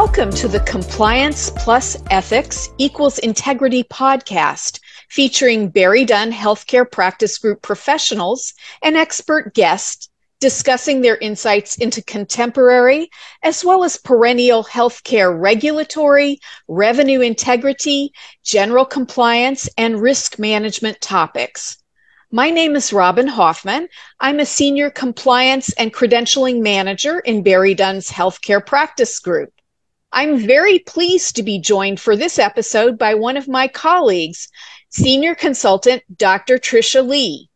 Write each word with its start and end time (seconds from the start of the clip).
Welcome 0.00 0.30
to 0.32 0.46
the 0.46 0.60
Compliance 0.60 1.48
Plus 1.56 1.96
Ethics 2.10 2.68
Equals 2.76 3.18
Integrity 3.18 3.82
podcast, 3.82 4.78
featuring 5.08 5.72
BerryDunn 5.72 6.32
Healthcare 6.32 6.88
Practice 6.88 7.38
Group 7.38 7.62
professionals 7.62 8.52
and 8.82 8.94
expert 8.94 9.54
guests 9.54 10.10
discussing 10.38 11.00
their 11.00 11.16
insights 11.16 11.76
into 11.76 12.04
contemporary 12.04 13.08
as 13.42 13.64
well 13.64 13.84
as 13.84 13.96
perennial 13.96 14.64
healthcare 14.64 15.34
regulatory, 15.34 16.40
revenue 16.68 17.22
integrity, 17.22 18.12
general 18.44 18.84
compliance, 18.84 19.66
and 19.78 20.02
risk 20.02 20.38
management 20.38 21.00
topics. 21.00 21.78
My 22.30 22.50
name 22.50 22.76
is 22.76 22.92
Robyn 22.92 23.28
Hoffmann. 23.28 23.88
I'm 24.20 24.40
a 24.40 24.44
senior 24.44 24.90
compliance 24.90 25.72
and 25.72 25.90
credentialing 25.90 26.60
manager 26.60 27.20
in 27.20 27.42
BerryDunn's 27.42 28.10
Healthcare 28.10 28.64
Practice 28.64 29.18
Group. 29.20 29.55
I'm 30.16 30.38
very 30.38 30.78
pleased 30.78 31.36
to 31.36 31.42
be 31.42 31.58
joined 31.58 32.00
for 32.00 32.16
this 32.16 32.38
episode 32.38 32.96
by 32.96 33.12
one 33.16 33.36
of 33.36 33.48
my 33.48 33.68
colleagues, 33.68 34.48
senior 34.88 35.34
consultant 35.34 36.04
Dr. 36.16 36.56
Trisha 36.56 37.06
Lee. 37.06 37.50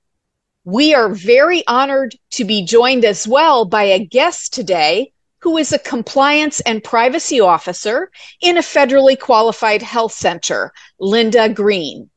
We 0.65 0.93
are 0.93 1.09
very 1.09 1.67
honored 1.67 2.17
to 2.33 2.45
be 2.45 2.63
joined 2.67 3.07
as 3.07 3.27
well 3.27 3.65
by 3.65 3.85
a 3.85 4.05
guest 4.05 4.53
today 4.53 5.15
who 5.39 5.57
is 5.57 5.73
a 5.73 5.79
compliance 5.79 6.61
and 6.61 6.85
privacy 6.85 7.41
officer 7.41 8.11
in 8.43 8.59
a 8.59 8.61
federally 8.61 9.19
qualified 9.19 9.81
health 9.81 10.13
center, 10.13 10.75
Linda 10.99 11.49
Green. 11.49 12.11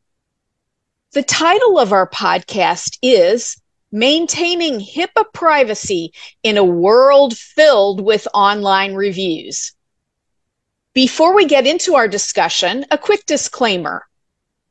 The 1.13 1.23
title 1.23 1.79
of 1.79 1.93
our 1.93 2.09
podcast 2.09 2.97
is 3.01 3.55
Maintaining 3.93 4.81
HIPAA 4.81 5.23
Privacy 5.33 6.11
in 6.43 6.57
a 6.57 6.65
World 6.65 7.37
Filled 7.37 8.01
with 8.01 8.27
Online 8.33 8.93
Reviews. 8.93 9.73
Before 10.93 11.33
we 11.33 11.45
get 11.45 11.65
into 11.65 11.95
our 11.95 12.07
discussion, 12.07 12.85
a 12.91 12.99
quick 12.99 13.25
disclaimer. 13.25 14.05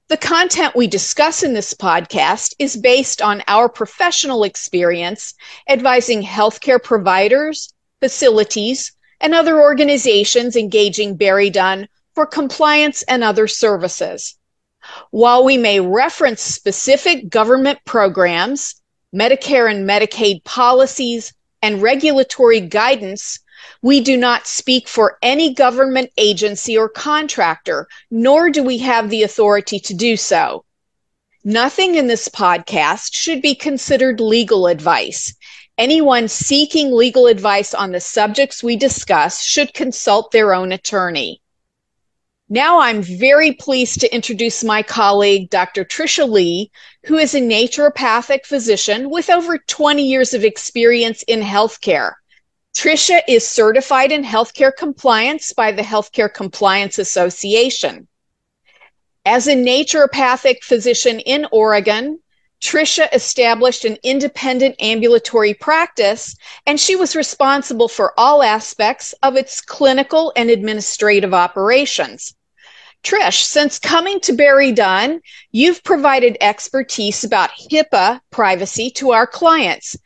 The 0.06 0.17
content 0.17 0.77
we 0.77 0.87
discuss 0.87 1.42
in 1.42 1.53
this 1.53 1.75
podcast 1.75 2.55
is 2.61 2.77
based 2.77 3.20
on 3.20 3.42
our 3.48 3.69
professional 3.69 4.45
experience 4.45 5.34
advising 5.69 6.23
healthcare 6.23 6.81
providers, 6.81 7.75
facilities, 7.98 8.92
and 9.20 9.34
other 9.34 9.61
organizations 9.61 10.55
engaging 10.55 11.19
BerryDunn 11.19 11.89
for 12.14 12.25
compliance 12.25 13.03
and 13.03 13.25
other 13.25 13.48
services. 13.48 14.36
While 15.11 15.42
we 15.42 15.59
may 15.59 15.81
reference 15.81 16.41
specific 16.41 17.31
government 17.31 17.81
programs, 17.84 18.81
Medicare 19.12 19.69
and 19.69 19.89
Medicaid 19.89 20.45
policies, 20.45 21.34
and 21.62 21.83
regulatory 21.83 22.61
guidance 22.61 23.41
we 23.83 24.01
do 24.01 24.17
not 24.17 24.47
speak 24.47 24.89
for 24.89 25.19
any 25.23 25.55
government 25.55 26.11
agency 26.17 26.77
or 26.77 26.89
contractor, 26.89 27.89
nor 28.11 28.51
do 28.51 28.63
we 28.63 28.79
have 28.79 29.11
the 29.11 29.23
authority 29.23 29.79
to 29.81 29.95
do 29.95 30.17
so. 30.17 30.65
Nothing 31.45 31.97
in 31.97 32.07
this 32.07 32.29
podcast 32.29 33.15
should 33.15 33.43
be 33.43 33.55
considered 33.55 34.21
legal 34.21 34.67
advice. 34.67 35.35
Anyone 35.77 36.29
seeking 36.29 36.93
legal 36.93 37.27
advice 37.27 37.75
on 37.75 37.93
the 37.93 38.01
subjects 38.01 38.63
we 38.63 38.77
discuss 38.77 39.43
should 39.43 39.75
consult 39.75 40.31
their 40.31 40.55
own 40.55 40.71
attorney. 40.71 41.41
Now 42.49 42.81
I'm 42.81 43.03
very 43.03 43.53
pleased 43.53 44.01
to 44.01 44.15
introduce 44.15 44.63
my 44.63 44.83
colleague, 44.83 45.49
Dr. 45.49 45.87
Trisha 45.87 46.29
Lee, 46.29 46.71
who 47.07 47.17
is 47.17 47.35
a 47.35 47.41
naturopathic 47.41 48.45
physician 48.45 49.09
with 49.09 49.31
over 49.31 49.57
20 49.57 50.03
years 50.03 50.35
of 50.35 50.45
experience 50.45 51.23
in 51.23 51.41
healthcare. 51.41 52.13
Trisha 52.75 53.20
is 53.28 53.47
certified 53.47 54.13
in 54.13 54.24
healthcare 54.24 54.74
compliance 54.74 55.52
by 55.52 55.73
the 55.73 55.83
Healthcare 55.83 56.33
Compliance 56.33 56.98
Association. 56.98 58.08
As 59.24 59.47
a 59.47 59.55
naturopathic 59.55 60.63
physician 60.63 61.20
in 61.20 61.47
Oregon, 61.52 62.19
Trisha 62.63 63.13
established 63.13 63.85
an 63.85 63.98
independent 64.02 64.77
ambulatory 64.80 65.52
practice, 65.52 66.36
and 66.67 66.80
she 66.80 66.97
was 66.97 67.17
responsible 67.17 67.89
for 67.89 68.19
all 68.19 68.42
aspects 68.42 69.14
of 69.23 69.36
its 69.36 69.61
clinical 69.61 70.33
and 70.36 70.48
administrative 70.48 71.35
operations. 71.35 72.35
Trish, 73.02 73.42
since 73.42 73.80
coming 73.80 74.20
to 74.20 74.33
BerryDunn, 74.33 75.20
you've 75.51 75.83
provided 75.83 76.36
expertise 76.41 77.24
about 77.24 77.51
HIPAA 77.51 78.20
privacy 78.30 78.91
to 78.92 79.11
our 79.11 79.27
clients. 79.27 79.97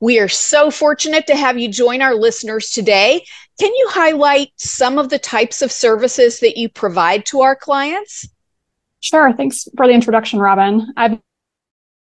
We 0.00 0.18
are 0.18 0.28
so 0.28 0.70
fortunate 0.70 1.26
to 1.28 1.36
have 1.36 1.58
you 1.58 1.70
join 1.70 2.02
our 2.02 2.14
listeners 2.14 2.70
today. 2.70 3.24
Can 3.58 3.74
you 3.74 3.88
highlight 3.90 4.52
some 4.56 4.98
of 4.98 5.08
the 5.08 5.18
types 5.18 5.62
of 5.62 5.72
services 5.72 6.40
that 6.40 6.58
you 6.58 6.68
provide 6.68 7.24
to 7.26 7.40
our 7.40 7.56
clients? 7.56 8.28
Sure. 9.00 9.32
Thanks 9.32 9.66
for 9.76 9.86
the 9.86 9.94
introduction, 9.94 10.38
Robyn. 10.38 10.92
I've 10.96 11.18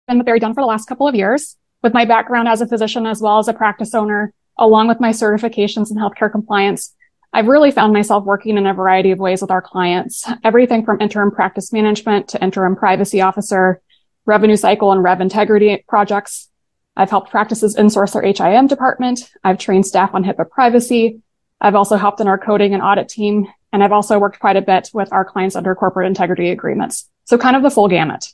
been 0.08 0.18
with 0.18 0.26
BerryDunn 0.26 0.56
for 0.56 0.62
the 0.62 0.68
last 0.68 0.88
couple 0.88 1.08
of 1.08 1.14
years. 1.14 1.56
With 1.84 1.94
my 1.94 2.06
background 2.06 2.48
as 2.48 2.62
a 2.62 2.68
physician 2.68 3.06
as 3.06 3.22
well 3.22 3.38
as 3.38 3.48
a 3.48 3.54
practice 3.54 3.94
owner, 3.94 4.34
along 4.58 4.88
with 4.88 5.00
my 5.00 5.10
certifications 5.10 5.92
in 5.92 5.98
healthcare 5.98 6.32
compliance, 6.32 6.96
I've 7.32 7.48
really 7.48 7.72
found 7.72 7.94
myself 7.94 8.24
working 8.24 8.58
in 8.58 8.66
a 8.66 8.74
variety 8.74 9.12
of 9.12 9.20
ways 9.20 9.42
with 9.42 9.52
our 9.52 9.62
clients, 9.62 10.28
everything 10.44 10.86
from 10.86 11.02
interim 11.02 11.32
practice 11.32 11.74
management 11.74 12.30
to 12.30 12.44
interim 12.44 12.76
privacy 12.76 13.22
officer, 13.22 13.82
revenue 14.26 14.56
cycle 14.56 14.92
and 14.92 15.04
rev 15.04 15.20
integrity 15.20 15.84
projects, 15.88 16.50
I've 16.96 17.10
helped 17.10 17.32
practices 17.32 17.76
insource 17.76 18.14
their 18.14 18.22
HIM 18.22 18.68
department. 18.68 19.32
I've 19.44 19.58
trained 19.58 19.86
staff 19.86 20.14
on 20.14 20.24
HIPAA 20.24 20.50
privacy. 20.50 21.22
I've 21.60 21.76
also 21.76 21.96
helped 21.96 22.20
in 22.20 22.28
our 22.28 22.38
coding 22.38 22.74
and 22.74 22.84
audit 22.84 23.10
team. 23.10 23.48
And 23.72 23.84
I've 23.84 23.92
also 23.92 24.20
worked 24.20 24.40
quite 24.40 24.58
a 24.58 24.62
bit 24.62 24.92
with 24.94 25.12
our 25.12 25.26
clients 25.26 25.56
under 25.56 25.74
corporate 25.74 26.08
integrity 26.08 26.50
agreements. 26.50 27.10
So 27.26 27.38
kind 27.38 27.56
of 27.56 27.64
the 27.64 27.72
full 27.72 27.88
gamut. 27.88 28.34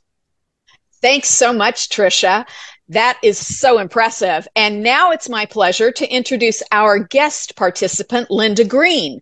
Thanks 1.02 1.30
so 1.30 1.54
much, 1.54 1.90
Trisha. 1.90 2.46
That 2.90 3.20
is 3.22 3.38
so 3.38 3.78
impressive. 3.78 4.48
And 4.56 4.82
now 4.82 5.12
it's 5.12 5.30
my 5.30 5.46
pleasure 5.46 5.92
to 5.92 6.12
introduce 6.12 6.64
our 6.72 6.98
guest 6.98 7.56
participant, 7.56 8.32
Linda 8.32 8.64
Green. 8.64 9.22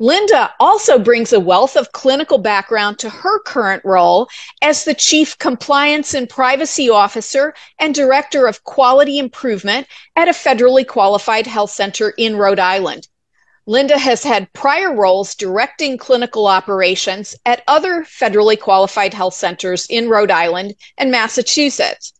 Linda 0.00 0.52
also 0.58 0.98
brings 0.98 1.32
a 1.32 1.38
wealth 1.38 1.76
of 1.76 1.92
clinical 1.92 2.38
background 2.38 2.98
to 2.98 3.08
her 3.08 3.38
current 3.42 3.84
role 3.84 4.28
as 4.62 4.84
the 4.84 4.94
Chief 4.94 5.38
Compliance 5.38 6.12
and 6.12 6.28
Privacy 6.28 6.90
Officer 6.90 7.54
and 7.78 7.94
Director 7.94 8.48
of 8.48 8.64
Quality 8.64 9.20
Improvement 9.20 9.86
at 10.16 10.26
a 10.26 10.32
federally 10.32 10.84
qualified 10.84 11.46
health 11.46 11.70
center 11.70 12.12
in 12.18 12.36
Rhode 12.36 12.58
Island. 12.58 13.06
Linda 13.66 13.96
has 13.96 14.24
had 14.24 14.52
prior 14.52 14.92
roles 14.92 15.36
directing 15.36 15.98
clinical 15.98 16.48
operations 16.48 17.36
at 17.46 17.62
other 17.68 18.02
federally 18.02 18.58
qualified 18.58 19.14
health 19.14 19.34
centers 19.34 19.86
in 19.86 20.08
Rhode 20.08 20.32
Island 20.32 20.74
and 20.98 21.12
Massachusetts. 21.12 22.12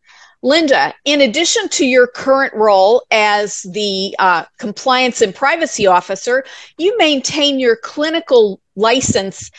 Linda, 0.44 0.94
in 1.06 1.22
addition 1.22 1.70
to 1.70 1.86
your 1.86 2.06
current 2.06 2.52
role 2.52 3.06
as 3.10 3.62
the 3.62 4.14
uh, 4.18 4.44
compliance 4.58 5.22
and 5.22 5.34
privacy 5.34 5.86
officer, 5.86 6.44
you 6.76 6.94
maintain 6.98 7.58
your 7.58 7.76
clinical 7.76 8.60
license 8.76 9.50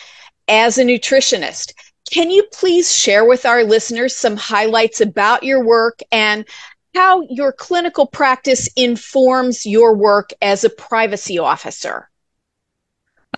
as 0.48 0.78
a 0.78 0.84
nutritionist. 0.84 1.74
Can 2.12 2.30
you 2.30 2.44
please 2.54 2.96
share 2.96 3.26
with 3.26 3.48
our 3.48 3.64
listeners 3.64 4.16
some 4.16 4.38
highlights 4.38 5.02
about 5.02 5.42
your 5.42 5.66
work 5.66 6.02
and 6.12 6.46
how 6.94 7.24
your 7.32 7.52
clinical 7.52 8.06
practice 8.06 8.70
informs 8.76 9.66
your 9.66 9.96
work 9.96 10.30
as 10.40 10.64
a 10.64 10.70
privacy 10.70 11.40
officer? 11.40 12.08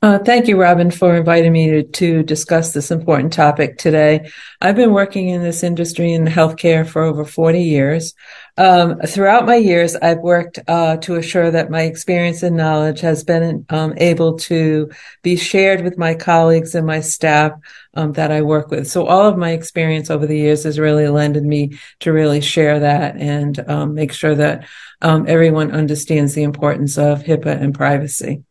Uh, 0.02 0.20
thank 0.20 0.48
you, 0.48 0.58
Robyn, 0.58 0.92
for 0.92 1.16
inviting 1.16 1.52
me 1.52 1.72
to, 1.72 1.84
to, 1.84 2.22
discuss 2.22 2.72
this 2.72 2.92
important 2.92 3.34
topic 3.34 3.78
today. 3.78 4.30
I've 4.62 4.76
been 4.76 4.94
working 4.94 5.30
in 5.30 5.42
this 5.42 5.64
industry 5.64 6.14
in 6.14 6.26
healthcare 6.26 6.88
for 6.88 7.02
over 7.02 7.26
40 7.26 7.64
years. 7.64 8.14
Um, 8.58 9.00
throughout 9.00 9.48
my 9.48 9.56
years, 9.56 9.96
I've 9.96 10.20
worked 10.20 10.60
uh, 10.68 10.98
to 10.98 11.16
assure 11.16 11.50
that 11.50 11.72
my 11.72 11.84
experience 11.84 12.44
and 12.44 12.56
knowledge 12.56 13.00
has 13.00 13.24
been 13.24 13.66
um, 13.70 13.94
able 13.98 14.38
to 14.40 14.92
be 15.24 15.36
shared 15.36 15.84
with 15.84 15.98
my 15.98 16.14
colleagues 16.14 16.76
and 16.76 16.86
my 16.86 17.00
staff 17.00 17.54
um, 17.96 18.14
that 18.14 18.32
I 18.32 18.42
work 18.42 18.70
with. 18.70 18.88
So 18.88 19.08
all 19.08 19.26
of 19.26 19.38
my 19.38 19.52
experience 19.52 20.12
over 20.12 20.28
the 20.28 20.38
years 20.38 20.64
has 20.64 20.78
really 20.78 21.08
lended 21.08 21.44
me 21.44 21.80
to 22.02 22.12
really 22.12 22.42
share 22.42 22.80
that 22.82 23.16
and 23.18 23.58
um, 23.68 23.94
make 23.96 24.14
sure 24.14 24.36
that 24.36 24.68
um, 25.02 25.26
everyone 25.28 25.72
understands 25.72 26.34
the 26.34 26.44
importance 26.44 26.98
of 26.98 27.24
HIPAA 27.24 27.62
and 27.62 27.74
privacy. 27.74 28.44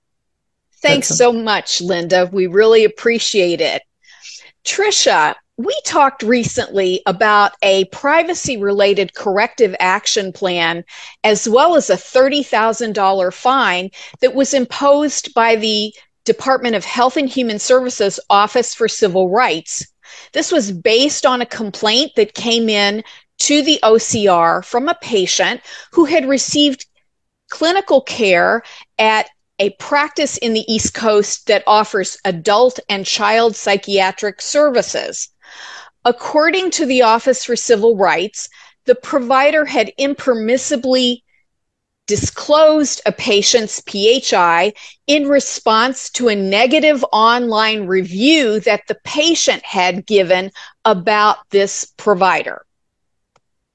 Thanks 0.82 1.08
so 1.08 1.32
much, 1.32 1.80
Linda. 1.80 2.28
We 2.32 2.46
really 2.46 2.84
appreciate 2.84 3.60
it. 3.60 3.82
Trisha, 4.64 5.34
we 5.56 5.74
talked 5.84 6.22
recently 6.22 7.00
about 7.06 7.52
a 7.62 7.86
privacy 7.86 8.58
related 8.58 9.14
corrective 9.14 9.74
action 9.80 10.32
plan, 10.32 10.84
as 11.24 11.48
well 11.48 11.76
as 11.76 11.88
a 11.88 11.94
$30,000 11.94 13.32
fine 13.32 13.90
that 14.20 14.34
was 14.34 14.52
imposed 14.52 15.32
by 15.32 15.56
the 15.56 15.94
Department 16.24 16.74
of 16.74 16.84
Health 16.84 17.16
and 17.16 17.28
Human 17.28 17.58
Services 17.58 18.20
Office 18.28 18.74
for 18.74 18.88
Civil 18.88 19.30
Rights. 19.30 19.86
This 20.32 20.52
was 20.52 20.72
based 20.72 21.24
on 21.24 21.40
a 21.40 21.46
complaint 21.46 22.12
that 22.16 22.34
came 22.34 22.68
in 22.68 23.02
to 23.38 23.62
the 23.62 23.78
OCR 23.82 24.64
from 24.64 24.88
a 24.88 24.98
patient 25.00 25.60
who 25.92 26.04
had 26.04 26.28
received 26.28 26.86
clinical 27.48 28.00
care 28.00 28.62
at 28.98 29.28
a 29.58 29.70
practice 29.70 30.36
in 30.38 30.52
the 30.52 30.70
East 30.72 30.94
Coast 30.94 31.46
that 31.46 31.64
offers 31.66 32.18
adult 32.24 32.78
and 32.88 33.06
child 33.06 33.56
psychiatric 33.56 34.40
services. 34.40 35.28
According 36.04 36.70
to 36.72 36.86
the 36.86 37.02
Office 37.02 37.44
for 37.44 37.56
Civil 37.56 37.96
Rights, 37.96 38.48
the 38.84 38.94
provider 38.94 39.64
had 39.64 39.92
impermissibly 39.98 41.22
disclosed 42.06 43.02
a 43.04 43.12
patient's 43.12 43.82
PHI 43.82 44.72
in 45.06 45.28
response 45.28 46.10
to 46.10 46.28
a 46.28 46.36
negative 46.36 47.04
online 47.12 47.86
review 47.86 48.60
that 48.60 48.82
the 48.86 48.96
patient 49.02 49.64
had 49.64 50.06
given 50.06 50.52
about 50.84 51.38
this 51.50 51.92
provider. 51.96 52.64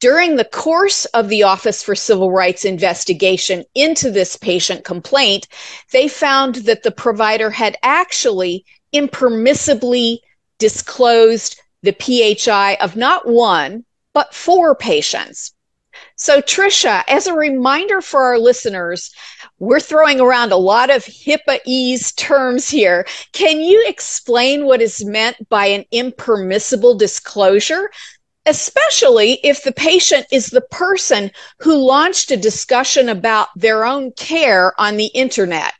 During 0.01 0.35
the 0.35 0.45
course 0.45 1.05
of 1.05 1.29
the 1.29 1.43
Office 1.43 1.83
for 1.83 1.93
Civil 1.93 2.31
Rights 2.31 2.65
investigation 2.65 3.63
into 3.75 4.09
this 4.09 4.35
patient 4.35 4.83
complaint, 4.83 5.47
they 5.91 6.07
found 6.07 6.55
that 6.65 6.81
the 6.81 6.89
provider 6.89 7.51
had 7.51 7.77
actually 7.83 8.65
impermissibly 8.93 10.17
disclosed 10.57 11.61
the 11.83 11.93
PHI 11.93 12.77
of 12.81 12.95
not 12.95 13.27
one, 13.27 13.85
but 14.11 14.33
four 14.33 14.73
patients. 14.73 15.53
So, 16.15 16.41
Trisha, 16.41 17.03
as 17.07 17.27
a 17.27 17.35
reminder 17.35 18.01
for 18.01 18.23
our 18.23 18.39
listeners, 18.39 19.11
we're 19.59 19.79
throwing 19.79 20.19
around 20.19 20.51
a 20.51 20.57
lot 20.57 20.89
of 20.89 21.05
HIPAA 21.05 21.59
ease 21.63 22.11
terms 22.13 22.67
here. 22.67 23.05
Can 23.33 23.61
you 23.61 23.85
explain 23.87 24.65
what 24.65 24.81
is 24.81 25.05
meant 25.05 25.47
by 25.49 25.67
an 25.67 25.85
impermissible 25.91 26.95
disclosure? 26.97 27.91
Especially 28.45 29.33
if 29.43 29.63
the 29.63 29.71
patient 29.71 30.25
is 30.31 30.47
the 30.47 30.61
person 30.61 31.31
who 31.59 31.75
launched 31.75 32.31
a 32.31 32.37
discussion 32.37 33.09
about 33.09 33.49
their 33.55 33.85
own 33.85 34.11
care 34.13 34.73
on 34.79 34.97
the 34.97 35.07
internet. 35.07 35.73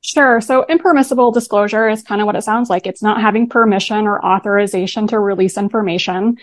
Sure. 0.00 0.40
So 0.40 0.64
impermissible 0.68 1.32
disclosure 1.32 1.88
is 1.88 2.02
kind 2.02 2.20
of 2.20 2.26
what 2.26 2.36
it 2.36 2.44
sounds 2.44 2.70
like. 2.70 2.86
It's 2.86 3.02
not 3.02 3.20
having 3.20 3.48
permission 3.48 4.06
or 4.06 4.24
authorization 4.24 5.08
to 5.08 5.18
release 5.18 5.58
information. 5.58 6.38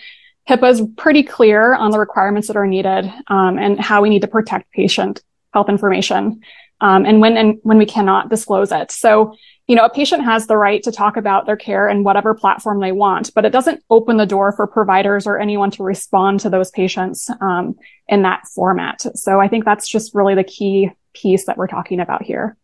HIPAA 0.49 0.69
is 0.69 0.81
pretty 0.97 1.23
clear 1.23 1.73
on 1.73 1.91
the 1.91 1.99
requirements 1.99 2.49
that 2.49 2.57
are 2.57 2.67
needed 2.67 3.11
um, 3.27 3.57
and 3.57 3.79
how 3.79 4.01
we 4.01 4.09
need 4.09 4.23
to 4.23 4.27
protect 4.27 4.71
patient 4.71 5.23
health 5.53 5.69
information 5.69 6.41
um, 6.81 7.05
and 7.05 7.21
when 7.21 7.37
and 7.37 7.59
when 7.63 7.77
we 7.77 7.85
cannot 7.85 8.29
disclose 8.29 8.71
it. 8.73 8.91
So, 8.91 9.35
you 9.67 9.75
know, 9.75 9.85
a 9.85 9.89
patient 9.89 10.23
has 10.23 10.47
the 10.47 10.57
right 10.57 10.83
to 10.83 10.91
talk 10.91 11.15
about 11.15 11.45
their 11.45 11.55
care 11.55 11.87
in 11.87 12.03
whatever 12.03 12.33
platform 12.33 12.81
they 12.81 12.91
want, 12.91 13.33
but 13.33 13.45
it 13.45 13.51
doesn't 13.51 13.83
open 13.89 14.17
the 14.17 14.25
door 14.25 14.51
for 14.51 14.67
providers 14.67 15.25
or 15.25 15.39
anyone 15.39 15.71
to 15.71 15.83
respond 15.83 16.41
to 16.41 16.49
those 16.49 16.69
patients 16.71 17.29
um, 17.39 17.75
in 18.07 18.23
that 18.23 18.45
format. 18.47 19.01
So, 19.17 19.39
I 19.39 19.47
think 19.47 19.65
that's 19.65 19.87
just 19.87 20.13
really 20.13 20.35
the 20.35 20.43
key 20.43 20.91
piece 21.13 21.45
that 21.45 21.57
we're 21.57 21.67
talking 21.67 21.99
about 21.99 22.23
here. 22.23 22.57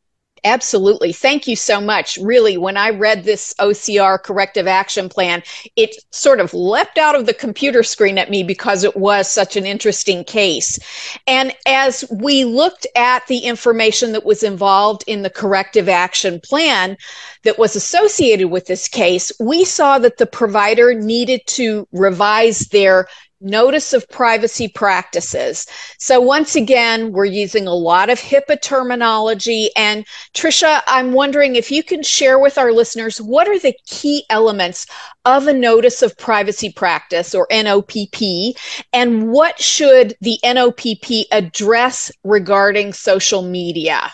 Absolutely. 0.43 1.11
Thank 1.11 1.47
you 1.47 1.55
so 1.55 1.81
much. 1.81 2.17
Really, 2.17 2.57
when 2.57 2.77
I 2.77 2.89
read 2.89 3.23
this 3.23 3.53
OCR 3.59 4.21
corrective 4.21 4.67
action 4.67 5.09
plan, 5.09 5.43
it 5.75 5.95
sort 6.11 6.39
of 6.39 6.53
leapt 6.53 6.97
out 6.97 7.15
of 7.15 7.25
the 7.25 7.33
computer 7.33 7.83
screen 7.83 8.17
at 8.17 8.29
me 8.29 8.43
because 8.43 8.83
it 8.83 8.95
was 8.95 9.29
such 9.29 9.55
an 9.55 9.65
interesting 9.65 10.23
case. 10.23 10.79
And 11.27 11.55
as 11.65 12.05
we 12.11 12.45
looked 12.45 12.87
at 12.95 13.25
the 13.27 13.39
information 13.39 14.13
that 14.13 14.25
was 14.25 14.43
involved 14.43 15.03
in 15.07 15.23
the 15.23 15.29
corrective 15.29 15.89
action 15.89 16.39
plan 16.41 16.97
that 17.43 17.59
was 17.59 17.75
associated 17.75 18.49
with 18.49 18.67
this 18.67 18.87
case, 18.87 19.31
we 19.39 19.65
saw 19.65 19.99
that 19.99 20.17
the 20.17 20.25
provider 20.25 20.93
needed 20.93 21.41
to 21.47 21.87
revise 21.91 22.67
their 22.67 23.07
notice 23.41 23.93
of 23.93 24.07
privacy 24.09 24.67
practices. 24.67 25.65
So 25.97 26.19
once 26.19 26.55
again, 26.55 27.11
we're 27.11 27.25
using 27.25 27.67
a 27.67 27.73
lot 27.73 28.09
of 28.09 28.19
HIPAA 28.19 28.61
terminology. 28.61 29.69
And 29.75 30.05
Trisha, 30.33 30.81
I'm 30.87 31.13
wondering 31.13 31.55
if 31.55 31.71
you 31.71 31.83
can 31.83 32.03
share 32.03 32.39
with 32.39 32.57
our 32.57 32.71
listeners 32.71 33.21
what 33.21 33.47
are 33.47 33.59
the 33.59 33.75
key 33.85 34.25
elements 34.29 34.85
of 35.25 35.47
a 35.47 35.53
notice 35.53 36.01
of 36.01 36.17
privacy 36.17 36.71
practice 36.71 37.35
or 37.35 37.47
NOPP, 37.51 38.57
and 38.93 39.29
what 39.29 39.59
should 39.59 40.15
the 40.21 40.39
NOPP 40.43 41.25
address 41.31 42.11
regarding 42.23 42.93
social 42.93 43.41
media? 43.41 44.11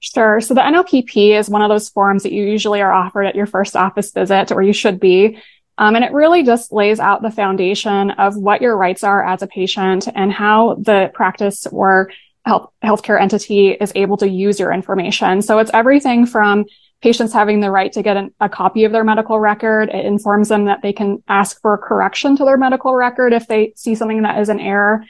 Sure. 0.00 0.40
So 0.40 0.54
the 0.54 0.60
NOPP 0.60 1.38
is 1.38 1.48
one 1.48 1.62
of 1.62 1.68
those 1.68 1.88
forms 1.88 2.22
that 2.22 2.32
you 2.32 2.44
usually 2.44 2.80
are 2.80 2.92
offered 2.92 3.24
at 3.24 3.34
your 3.34 3.46
first 3.46 3.74
office 3.74 4.12
visit, 4.12 4.52
or 4.52 4.62
you 4.62 4.72
should 4.72 5.00
be. 5.00 5.42
Um, 5.78 5.94
and 5.94 6.04
it 6.04 6.12
really 6.12 6.42
just 6.42 6.72
lays 6.72 7.00
out 7.00 7.22
the 7.22 7.30
foundation 7.30 8.10
of 8.12 8.36
what 8.36 8.62
your 8.62 8.76
rights 8.76 9.04
are 9.04 9.22
as 9.24 9.42
a 9.42 9.46
patient 9.46 10.08
and 10.14 10.32
how 10.32 10.74
the 10.74 11.10
practice 11.14 11.66
or 11.66 12.10
health 12.46 12.70
healthcare 12.82 13.20
entity 13.20 13.70
is 13.70 13.92
able 13.94 14.16
to 14.18 14.28
use 14.28 14.58
your 14.58 14.72
information. 14.72 15.42
So 15.42 15.58
it's 15.58 15.70
everything 15.74 16.26
from 16.26 16.64
patients 17.02 17.32
having 17.32 17.60
the 17.60 17.70
right 17.70 17.92
to 17.92 18.02
get 18.02 18.16
an, 18.16 18.32
a 18.40 18.48
copy 18.48 18.84
of 18.84 18.92
their 18.92 19.04
medical 19.04 19.38
record. 19.38 19.90
It 19.90 20.06
informs 20.06 20.48
them 20.48 20.64
that 20.64 20.80
they 20.82 20.92
can 20.92 21.22
ask 21.28 21.60
for 21.60 21.74
a 21.74 21.78
correction 21.78 22.36
to 22.36 22.44
their 22.44 22.56
medical 22.56 22.94
record 22.94 23.32
if 23.32 23.46
they 23.46 23.72
see 23.76 23.94
something 23.94 24.22
that 24.22 24.40
is 24.40 24.48
an 24.48 24.60
error. 24.60 25.04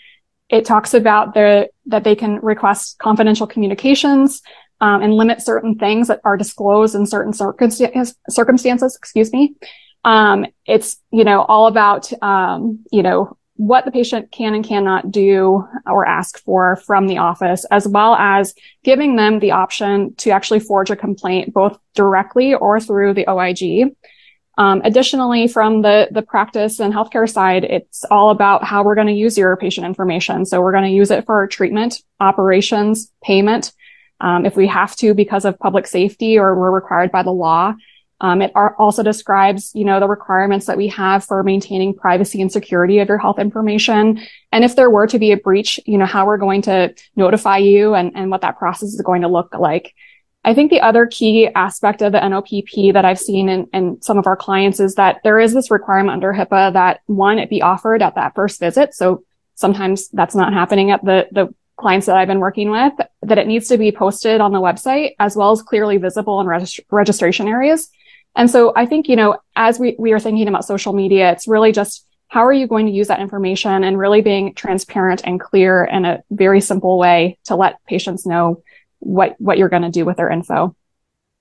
It 0.49 0.65
talks 0.65 0.95
about 0.95 1.35
the 1.35 1.69
that 1.87 2.05
they 2.05 2.17
can 2.17 2.41
request 2.41 2.99
confidential 2.99 3.47
communications 3.47 4.43
um, 4.81 5.03
and 5.03 5.15
limit 5.15 5.43
certain 5.43 5.79
things 5.79 6.09
that 6.09 6.21
are 6.25 6.37
disclosed 6.37 6.95
in 6.95 7.07
certain. 7.07 7.33
Circumstances, 7.33 8.97
excuse 8.97 9.33
me. 9.33 9.55
Um, 10.07 10.47
it's, 10.65 10.99
you 11.11 11.25
know, 11.25 11.43
all 11.43 11.67
about, 11.67 12.11
um, 12.23 12.85
you 12.93 13.03
know, 13.03 13.37
what 13.57 13.85
the 13.85 13.91
patient 13.91 14.31
can 14.31 14.55
and 14.55 14.65
cannot 14.65 15.11
do 15.11 15.67
or 15.85 16.07
ask 16.07 16.39
for 16.45 16.77
from 16.77 17.09
the 17.09 17.19
office, 17.19 17.65
as 17.73 17.89
well 17.89 18.15
as 18.15 18.55
giving 18.85 19.17
them 19.17 19.41
the 19.41 19.51
option 19.51 20.15
to 20.15 20.31
actually 20.31 20.61
forge 20.61 20.91
a 20.91 20.97
complaint 20.97 21.53
both 21.53 21.77
directly 21.95 22.55
or 22.55 22.79
through 22.79 23.15
the 23.15 23.29
OIG. 23.29 23.97
Um, 24.59 24.81
additionally, 24.85 25.49
from 25.49 25.83
the, 25.83 26.09
the 26.13 26.23
practice 26.23 26.79
and 26.79 26.95
healthcare 26.95 27.29
side, 27.29 27.65
it's 27.65 28.05
all 28.05 28.31
about 28.31 28.63
how 28.63 28.85
we're 28.85 28.95
going 28.95 29.07
to 29.09 29.13
use 29.13 29.37
your 29.37 29.57
patient 29.57 29.87
information. 29.87 30.47
So 30.47 30.61
we're 30.61 30.73
going 30.73 30.85
to 30.85 30.91
use 30.91 31.11
it 31.11 31.27
for 31.27 31.47
treatment, 31.49 32.03
operations, 32.21 33.11
payment. 33.25 33.73
Um, 34.21 34.47
if 34.47 34.57
we 34.57 34.69
have 34.69 34.95
to 34.97 35.15
because 35.15 35.45
of 35.45 35.59
public 35.59 35.87
safety 35.87 36.39
or 36.39 36.59
we're 36.59 36.71
required 36.71 37.11
by 37.11 37.23
the 37.23 37.33
law, 37.33 37.75
um, 38.21 38.41
it 38.41 38.53
also 38.55 39.03
describes, 39.03 39.73
you 39.75 39.85
know, 39.85 40.01
the 40.01 40.09
requirements 40.09 40.67
that 40.67 40.79
we 40.79 40.89
have 40.89 41.25
for 41.25 41.43
maintaining 41.43 41.95
privacy 41.95 42.41
and 42.41 42.51
security 42.51 42.99
of 43.01 43.09
your 43.09 43.19
health 43.19 43.39
information. 43.39 44.21
And 44.53 44.65
if 44.65 44.75
there 44.75 44.89
were 44.89 45.07
to 45.09 45.19
be 45.19 45.33
a 45.33 45.37
breach, 45.37 45.79
you 45.85 45.99
know, 45.99 46.07
how 46.07 46.27
we're 46.27 46.39
going 46.39 46.63
to 46.63 46.95
notify 47.15 47.59
you 47.59 47.95
and, 47.95 48.13
and 48.15 48.31
what 48.31 48.41
that 48.41 48.59
process 48.59 48.95
is 48.95 49.01
going 49.03 49.23
to 49.23 49.29
look 49.29 49.55
like. 49.55 49.95
I 50.45 50.55
think 50.55 50.71
the 50.71 50.81
other 50.81 51.07
key 51.07 51.49
aspect 51.55 52.01
of 52.03 52.13
the 52.13 52.21
NOPP 52.21 52.93
that 52.93 53.05
I've 53.05 53.19
seen 53.19 53.49
in, 53.49 53.67
in 53.75 54.01
some 54.01 54.17
of 54.17 54.27
our 54.27 54.37
clients 54.37 54.81
is 54.81 54.95
that 54.95 55.19
there 55.25 55.41
is 55.41 55.53
this 55.53 55.71
requirement 55.71 56.15
under 56.15 56.33
HIPAA 56.33 56.73
that 56.73 57.01
one, 57.07 57.39
it 57.39 57.51
be 57.51 57.63
offered 57.63 58.01
at 58.01 58.15
that 58.15 58.35
first 58.35 58.61
visit. 58.61 58.95
So 58.95 59.25
sometimes 59.57 60.09
that's 60.11 60.37
not 60.37 60.53
happening 60.53 60.93
at 60.93 61.05
the, 61.05 61.27
the 61.33 61.53
clients 61.77 62.07
that 62.07 62.17
I've 62.17 62.29
been 62.29 62.41
working 62.41 62.71
with, 62.71 62.93
that 63.23 63.39
it 63.39 63.47
needs 63.47 63.69
to 63.69 63.77
be 63.77 63.93
posted 63.93 64.41
on 64.41 64.53
the 64.53 64.61
website 64.61 65.17
as 65.19 65.37
well 65.37 65.51
as 65.51 65.63
clearly 65.63 65.99
visible 65.99 66.41
in 66.41 66.47
regist- 66.47 66.85
registration 66.91 67.49
areas. 67.49 67.91
And 68.37 68.51
so 68.51 68.73
I 68.77 68.87
think, 68.87 69.09
you 69.09 69.17
know, 69.17 69.39
as 69.57 69.79
we, 69.79 69.97
we 69.99 70.13
are 70.13 70.21
thinking 70.21 70.47
about 70.47 70.65
social 70.65 70.93
media, 70.93 71.33
it's 71.33 71.49
really 71.49 71.73
just 71.73 72.07
how 72.29 72.45
are 72.45 72.53
you 72.53 72.67
going 72.67 72.87
to 72.87 72.93
use 72.93 73.09
that 73.09 73.21
information 73.21 73.83
and 73.83 73.99
really 73.99 74.21
being 74.21 74.55
transparent 74.55 75.23
and 75.25 75.41
clear 75.41 75.85
in 75.85 76.05
a 76.05 76.23
very 76.31 76.61
simple 76.61 76.99
way 76.99 77.39
to 77.45 77.57
let 77.57 77.83
patients 77.87 78.27
know 78.27 78.63
what, 78.99 79.37
what 79.39 79.59
you're 79.59 79.69
going 79.71 79.83
to 79.83 79.91
do 79.91 80.05
with 80.05 80.19
their 80.19 80.31
info. 80.31 80.77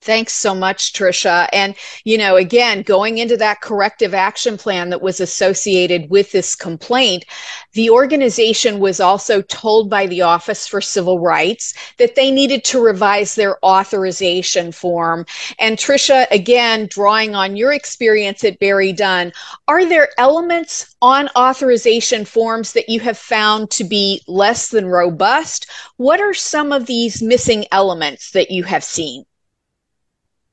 Thanks 0.06 0.34
so 0.34 0.54
much, 0.54 0.94
Trisha. 0.94 1.50
And, 1.52 1.74
you 2.04 2.16
know, 2.16 2.36
again, 2.36 2.84
going 2.84 3.18
into 3.18 3.36
that 3.38 3.62
corrective 3.62 4.14
action 4.14 4.56
plan 4.56 4.92
that 4.92 5.02
was 5.02 5.20
associated 5.20 6.12
with 6.12 6.32
this 6.32 6.54
complaint, 6.54 7.26
the 7.74 7.90
organization 7.90 8.78
was 8.78 9.00
also 9.00 9.42
told 9.42 9.90
by 9.90 10.06
the 10.06 10.22
Office 10.22 10.68
for 10.68 10.80
Civil 10.80 11.20
Rights 11.20 11.74
that 11.98 12.14
they 12.14 12.30
needed 12.30 12.64
to 12.66 12.84
revise 12.84 13.34
their 13.34 13.58
authorization 13.66 14.72
form. 14.72 15.26
And 15.58 15.76
Trisha, 15.76 16.30
again, 16.30 16.88
drawing 16.88 17.34
on 17.34 17.56
your 17.56 17.74
experience 17.74 18.44
at 18.44 18.60
BerryDunn, 18.60 19.34
are 19.68 19.88
there 19.88 20.10
elements 20.20 20.96
on 21.02 21.30
authorization 21.36 22.26
forms 22.26 22.74
that 22.74 22.90
you 22.90 23.00
have 23.00 23.18
found 23.18 23.72
to 23.72 23.84
be 23.84 24.22
less 24.28 24.70
than 24.70 24.86
robust? 24.86 25.68
What 25.98 26.22
are 26.22 26.36
some 26.36 26.72
of 26.72 26.86
these 26.86 27.24
missing 27.24 27.66
elements 27.72 28.30
that 28.34 28.52
you 28.52 28.62
have 28.66 28.84
seen? 28.84 29.26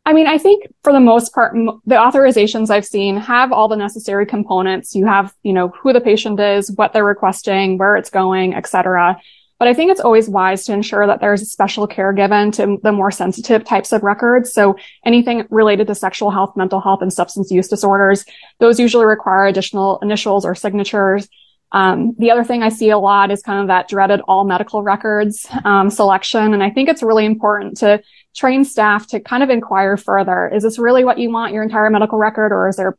I 0.05 0.13
mean, 0.13 0.27
I 0.27 0.37
think 0.37 0.65
for 0.83 0.93
the 0.93 1.01
most 1.01 1.33
part, 1.33 1.55
the 1.55 1.95
authorizations 1.95 2.71
I've 2.71 2.85
seen 2.85 3.17
have 3.17 3.53
all 3.53 3.69
the 3.69 3.77
necessary 3.77 4.27
components. 4.27 4.97
You 4.97 5.07
have, 5.07 5.33
you 5.45 5.53
know, 5.53 5.69
who 5.69 5.93
the 5.93 6.01
patient 6.01 6.41
is, 6.41 6.73
what 6.73 6.93
they're 6.93 7.05
requesting, 7.05 7.79
where 7.79 7.97
it's 7.97 8.11
going, 8.11 8.53
et 8.55 8.67
cetera. 8.67 9.17
But 9.61 9.69
I 9.69 9.75
think 9.75 9.93
it's 9.93 10.01
always 10.01 10.29
wise 10.29 10.65
to 10.65 10.73
ensure 10.73 11.07
that 11.07 11.21
there's 11.21 11.49
special 11.49 11.87
care 11.87 12.13
given 12.13 12.51
to 12.53 12.81
the 12.83 12.91
more 12.91 13.13
sensitive 13.13 13.63
types 13.63 13.93
of 13.93 14.03
records. 14.03 14.53
So 14.53 14.77
anything 15.07 15.47
related 15.51 15.87
to 15.87 15.95
sexual 15.95 16.33
health, 16.33 16.57
mental 16.57 16.81
health, 16.81 17.01
and 17.01 17.13
substance 17.13 17.53
use 17.53 17.69
disorders, 17.69 18.25
those 18.59 18.81
usually 18.81 19.07
require 19.07 19.47
additional 19.47 20.01
initials 20.01 20.45
or 20.45 20.57
signatures. 20.57 21.29
Um, 21.73 22.15
the 22.19 22.31
other 22.31 22.45
thing 22.45 22.63
I 22.63 22.69
see 22.69 22.91
a 22.91 22.99
lot 22.99 23.31
is 23.31 23.43
kind 23.43 23.61
of 23.61 23.69
that 23.69 23.89
dreaded 23.89 24.21
all 24.29 24.45
medical 24.45 24.83
records 24.83 25.47
um, 25.65 25.91
selection. 25.91 26.53
And 26.55 26.63
I 26.63 26.71
think 26.71 26.89
it's 26.89 27.03
really 27.03 27.25
important 27.25 27.79
to 27.79 28.03
train 28.37 28.65
staff 28.65 29.07
to 29.09 29.21
kind 29.21 29.43
of 29.43 29.51
inquire 29.51 29.97
further. 29.97 30.49
Is 30.49 30.63
this 30.63 30.79
really 30.79 31.05
what 31.05 31.19
you 31.19 31.31
want 31.31 31.53
your 31.53 31.63
entire 31.63 31.89
medical 31.91 32.19
record 32.19 32.53
or 32.53 32.69
is 32.69 32.77
there, 32.77 32.97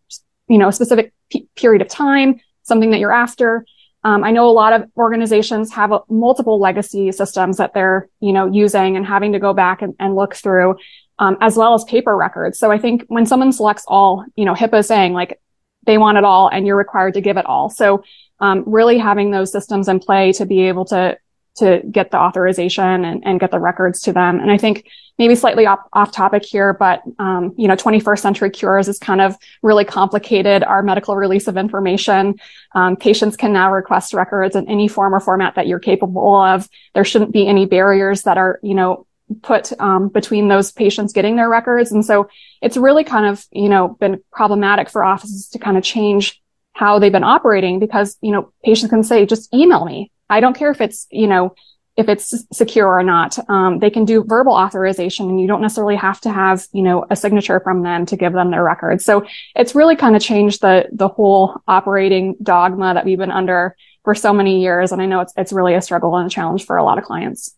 you 0.48 0.58
know, 0.58 0.70
a 0.70 0.74
specific 0.74 1.14
p- 1.30 1.48
period 1.56 1.82
of 1.82 1.88
time, 1.88 2.40
something 2.64 2.92
that 2.92 3.00
you're 3.00 3.12
after? 3.12 3.66
Um, 4.04 4.24
I 4.24 4.32
know 4.32 4.50
a 4.50 4.52
lot 4.52 4.74
of 4.74 4.90
organizations 4.98 5.72
have 5.74 5.92
a, 5.92 6.02
multiple 6.10 6.60
legacy 6.60 7.12
systems 7.12 7.58
that 7.58 7.74
they're, 7.74 8.10
you 8.20 8.34
know, 8.34 8.52
using 8.52 8.98
and 8.98 9.06
having 9.06 9.32
to 9.34 9.40
go 9.40 9.54
back 9.54 9.82
and, 9.82 9.96
and 10.00 10.16
look 10.16 10.36
through, 10.36 10.76
um, 11.20 11.38
as 11.40 11.56
well 11.56 11.74
as 11.74 11.84
paper 11.86 12.18
records. 12.18 12.60
So 12.60 12.72
I 12.72 12.78
think 12.78 13.06
when 13.08 13.26
someone 13.26 13.54
selects 13.54 13.86
all, 13.88 14.26
you 14.36 14.46
know, 14.46 14.54
HIPAA 14.54 14.86
saying 14.86 15.14
like 15.14 15.40
they 15.86 15.98
want 15.98 16.18
it 16.18 16.24
all 16.24 16.50
and 16.50 16.68
you're 16.68 16.78
required 16.78 17.14
to 17.14 17.22
give 17.22 17.38
it 17.38 17.46
all. 17.46 17.70
So 17.70 18.04
um, 18.44 18.64
really 18.68 18.98
having 18.98 19.32
those 19.32 19.54
systems 19.54 19.88
in 19.88 20.00
play 20.00 20.34
to 20.34 20.46
be 20.46 20.64
able 20.64 20.84
to 20.84 21.18
to 21.56 21.82
get 21.90 22.12
the 22.12 22.18
authorization 22.18 23.06
and, 23.06 23.24
and 23.24 23.40
get 23.40 23.52
the 23.52 23.60
records 23.60 24.02
to 24.02 24.12
them. 24.12 24.40
And 24.40 24.52
I 24.52 24.58
think 24.58 24.88
maybe 25.20 25.36
slightly 25.36 25.68
off, 25.68 25.80
off 25.94 26.12
topic 26.12 26.44
here, 26.44 26.74
but, 26.74 27.04
um, 27.20 27.54
you 27.58 27.68
know, 27.68 27.76
21st 27.76 28.20
century 28.20 28.50
cures 28.50 28.88
is 28.88 28.98
kind 28.98 29.22
of 29.22 29.38
really 29.62 29.86
complicated 29.86 30.64
our 30.64 30.82
medical 30.82 31.16
release 31.16 31.48
of 31.48 31.56
information. 31.56 32.40
Um, 32.74 32.96
patients 32.96 33.38
can 33.38 33.54
now 33.54 33.72
request 33.72 34.16
records 34.16 34.56
in 34.56 34.68
any 34.68 34.88
form 34.88 35.14
or 35.14 35.20
format 35.20 35.54
that 35.54 35.68
you're 35.68 35.80
capable 35.80 36.36
of. 36.42 36.68
There 36.96 37.06
shouldn't 37.06 37.32
be 37.32 37.48
any 37.48 37.68
barriers 37.68 38.24
that 38.24 38.40
are, 38.40 38.60
you 38.64 38.74
know, 38.74 39.06
put 39.44 39.80
um, 39.80 40.10
between 40.10 40.48
those 40.48 40.72
patients 40.72 41.14
getting 41.14 41.36
their 41.36 41.50
records. 41.50 41.92
And 41.92 42.04
so 42.04 42.30
it's 42.64 42.78
really 42.78 43.04
kind 43.04 43.28
of, 43.28 43.46
you 43.52 43.70
know, 43.70 43.90
been 44.00 44.22
problematic 44.32 44.90
for 44.90 45.04
offices 45.04 45.50
to 45.50 45.60
kind 45.60 45.78
of 45.78 45.84
change 45.84 46.43
how 46.74 47.00
they've 47.00 47.12
been 47.12 47.24
operating 47.24 47.80
because, 47.80 48.18
you 48.22 48.32
know, 48.32 48.52
patients 48.64 48.90
can 48.90 49.04
say, 49.04 49.26
just 49.26 49.54
email 49.54 49.86
me 49.86 50.12
I 50.34 50.40
don't 50.40 50.58
care 50.58 50.72
if 50.72 50.82
it's, 50.82 51.08
you 51.12 51.28
know, 51.28 51.54
if 51.96 52.10
it's 52.10 52.34
secure 52.52 52.88
or 52.88 53.04
not. 53.04 53.38
Um, 53.50 53.78
they 53.78 53.92
can 53.92 54.04
do 54.04 54.24
verbal 54.24 54.54
authorization 54.54 55.30
and 55.30 55.40
you 55.40 55.48
don't 55.48 55.62
necessarily 55.62 55.96
have 55.96 56.20
to 56.22 56.32
have, 56.32 56.66
you 56.72 56.82
know, 56.82 57.06
a 57.12 57.16
signature 57.16 57.60
from 57.60 57.84
them 57.84 58.08
to 58.08 58.18
give 58.18 58.34
them 58.34 58.50
their 58.50 58.64
records. 58.64 59.06
So 59.06 59.28
it's 59.56 59.76
really 59.76 59.96
kind 59.96 60.16
of 60.16 60.24
changed 60.24 60.62
the, 60.62 60.88
the 60.92 61.08
whole 61.08 61.62
operating 61.68 62.36
dogma 62.42 62.96
that 62.96 63.06
we've 63.06 63.20
been 63.20 63.30
under 63.30 63.76
for 64.04 64.16
so 64.16 64.34
many 64.34 64.62
years. 64.62 64.92
And 64.92 65.02
I 65.02 65.06
know 65.06 65.20
it's, 65.20 65.34
it's 65.38 65.54
really 65.54 65.76
a 65.76 65.82
struggle 65.82 66.16
and 66.16 66.26
a 66.26 66.30
challenge 66.30 66.66
for 66.66 66.78
a 66.78 66.84
lot 66.84 66.98
of 66.98 67.04
clients. 67.04 67.56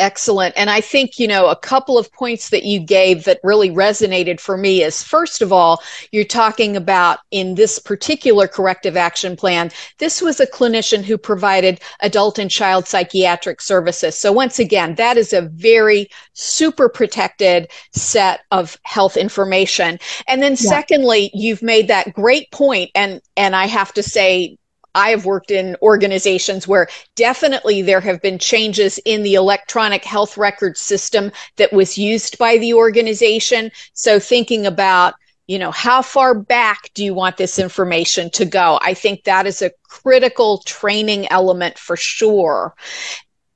Excellent. 0.00 0.54
And 0.56 0.70
I 0.70 0.80
think, 0.80 1.18
you 1.18 1.28
know, 1.28 1.48
a 1.48 1.56
couple 1.56 1.98
of 1.98 2.10
points 2.10 2.48
that 2.48 2.64
you 2.64 2.80
gave 2.80 3.24
that 3.24 3.38
really 3.44 3.68
resonated 3.68 4.40
for 4.40 4.56
me 4.56 4.82
is 4.82 5.02
first 5.02 5.42
of 5.42 5.52
all, 5.52 5.82
you're 6.10 6.24
talking 6.24 6.74
about 6.74 7.18
in 7.30 7.54
this 7.54 7.78
particular 7.78 8.48
corrective 8.48 8.96
action 8.96 9.36
plan, 9.36 9.70
this 9.98 10.22
was 10.22 10.40
a 10.40 10.46
clinician 10.46 11.04
who 11.04 11.18
provided 11.18 11.82
adult 12.00 12.38
and 12.38 12.50
child 12.50 12.88
psychiatric 12.88 13.60
services. 13.60 14.16
So 14.16 14.32
once 14.32 14.58
again, 14.58 14.94
that 14.94 15.18
is 15.18 15.34
a 15.34 15.42
very 15.42 16.08
super 16.32 16.88
protected 16.88 17.70
set 17.92 18.40
of 18.50 18.78
health 18.84 19.18
information. 19.18 19.98
And 20.28 20.42
then 20.42 20.52
yeah. 20.52 20.70
secondly, 20.70 21.30
you've 21.34 21.62
made 21.62 21.88
that 21.88 22.14
great 22.14 22.50
point 22.52 22.90
and 22.94 23.20
and 23.36 23.54
I 23.54 23.66
have 23.66 23.92
to 23.92 24.02
say 24.02 24.56
I 24.94 25.10
have 25.10 25.24
worked 25.24 25.50
in 25.50 25.76
organizations 25.82 26.66
where 26.66 26.88
definitely 27.16 27.82
there 27.82 28.00
have 28.00 28.20
been 28.20 28.38
changes 28.38 28.98
in 29.04 29.22
the 29.22 29.34
electronic 29.34 30.04
health 30.04 30.36
record 30.36 30.76
system 30.76 31.32
that 31.56 31.72
was 31.72 31.98
used 31.98 32.38
by 32.38 32.58
the 32.58 32.74
organization. 32.74 33.70
So 33.92 34.18
thinking 34.18 34.66
about, 34.66 35.14
you 35.46 35.58
know, 35.58 35.70
how 35.70 36.02
far 36.02 36.34
back 36.34 36.90
do 36.94 37.04
you 37.04 37.14
want 37.14 37.36
this 37.36 37.58
information 37.58 38.30
to 38.30 38.44
go? 38.44 38.78
I 38.82 38.94
think 38.94 39.24
that 39.24 39.46
is 39.46 39.62
a 39.62 39.72
critical 39.88 40.58
training 40.58 41.30
element 41.30 41.78
for 41.78 41.96
sure. 41.96 42.74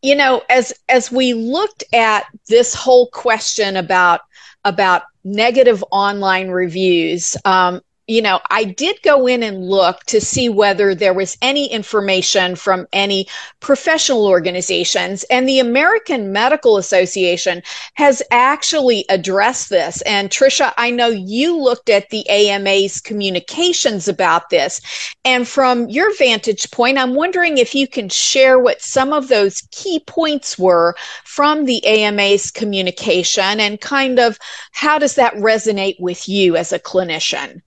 You 0.02 0.16
know, 0.16 0.42
as 0.50 0.72
as 0.88 1.10
we 1.10 1.32
looked 1.32 1.84
at 1.92 2.26
this 2.48 2.74
whole 2.74 3.08
question 3.08 3.76
about 3.76 4.20
about 4.64 5.02
negative 5.24 5.84
online 5.90 6.48
reviews, 6.48 7.36
um, 7.44 7.80
you 8.06 8.20
know, 8.20 8.38
I 8.50 8.64
did 8.64 9.00
go 9.00 9.26
in 9.26 9.42
and 9.42 9.66
look 9.66 10.04
to 10.04 10.20
see 10.20 10.50
whether 10.50 10.94
there 10.94 11.14
was 11.14 11.38
any 11.40 11.73
information 11.73 12.54
from 12.54 12.87
any 12.92 13.26
professional 13.61 14.26
organizations. 14.26 15.25
And 15.25 15.49
the 15.49 15.58
American 15.58 16.30
Medical 16.30 16.76
Association 16.76 17.62
has 17.94 18.23
actually 18.30 19.06
addressed 19.08 19.70
this. 19.70 20.02
And 20.02 20.28
Trisha, 20.28 20.75
I 20.76 20.90
know 20.90 21.08
you 21.08 21.58
looked 21.58 21.88
at 21.88 22.11
the 22.11 22.28
AMA's 22.28 23.00
communications 23.00 24.06
about 24.06 24.50
this. 24.50 24.82
And 25.25 25.49
from 25.49 25.88
your 25.88 26.14
vantage 26.16 26.70
point, 26.70 26.99
I'm 26.99 27.14
wondering 27.14 27.56
if 27.56 27.75
you 27.75 27.88
can 27.88 28.11
share 28.11 28.58
what 28.58 28.82
some 28.82 29.14
of 29.14 29.28
those 29.28 29.62
key 29.70 30.00
points 30.00 30.58
were 30.58 30.94
from 31.25 31.64
the 31.64 31.82
AMA's 31.87 32.50
communication 32.50 33.61
and 33.61 33.80
kind 33.80 34.18
of 34.18 34.38
how 34.73 34.99
does 34.99 35.14
that 35.14 35.32
resonate 35.37 35.99
with 35.99 36.28
you 36.28 36.56
as 36.56 36.70
a 36.70 36.78
clinician? 36.78 37.62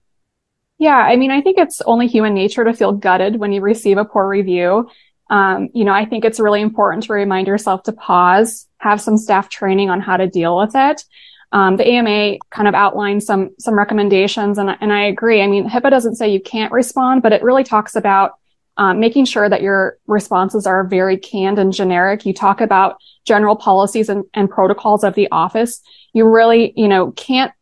Yeah, 0.78 0.96
I 0.96 1.16
mean, 1.16 1.30
I 1.30 1.40
think 1.40 1.58
it's 1.58 1.80
only 1.82 2.06
human 2.06 2.34
nature 2.34 2.64
to 2.64 2.72
feel 2.72 2.92
gutted 2.92 3.36
when 3.36 3.52
you 3.52 3.60
receive 3.60 3.98
a 3.98 4.04
poor 4.04 4.28
review. 4.28 4.88
Um, 5.28 5.68
you 5.74 5.84
know, 5.84 5.92
I 5.92 6.04
think 6.04 6.24
it's 6.24 6.40
really 6.40 6.60
important 6.62 7.04
to 7.04 7.12
remind 7.12 7.48
yourself 7.48 7.82
to 7.84 7.92
pause, 7.92 8.66
have 8.78 9.00
some 9.00 9.18
staff 9.18 9.48
training 9.48 9.90
on 9.90 10.00
how 10.00 10.16
to 10.16 10.28
deal 10.28 10.56
with 10.56 10.72
it. 10.74 11.04
Um, 11.50 11.76
the 11.76 11.86
AMA 11.86 12.38
kind 12.50 12.68
of 12.68 12.74
outlined 12.74 13.22
some 13.22 13.50
some 13.58 13.76
recommendations, 13.76 14.58
and 14.58 14.70
and 14.80 14.92
I 14.92 15.04
agree. 15.04 15.42
I 15.42 15.46
mean, 15.46 15.68
HIPAA 15.68 15.90
doesn't 15.90 16.16
say 16.16 16.28
you 16.28 16.40
can't 16.40 16.72
respond, 16.72 17.22
but 17.22 17.32
it 17.32 17.42
really 17.42 17.64
talks 17.64 17.96
about 17.96 18.32
um, 18.76 19.00
making 19.00 19.24
sure 19.24 19.48
that 19.48 19.62
your 19.62 19.98
responses 20.06 20.66
are 20.66 20.84
very 20.84 21.16
canned 21.16 21.58
and 21.58 21.72
generic. 21.72 22.24
You 22.24 22.34
talk 22.34 22.60
about 22.60 22.98
general 23.24 23.56
policies 23.56 24.08
and, 24.08 24.24
and 24.34 24.48
protocols 24.48 25.04
of 25.04 25.14
the 25.14 25.28
office. 25.32 25.80
You 26.12 26.28
really, 26.28 26.72
you 26.76 26.86
know, 26.86 27.10
can't 27.12 27.52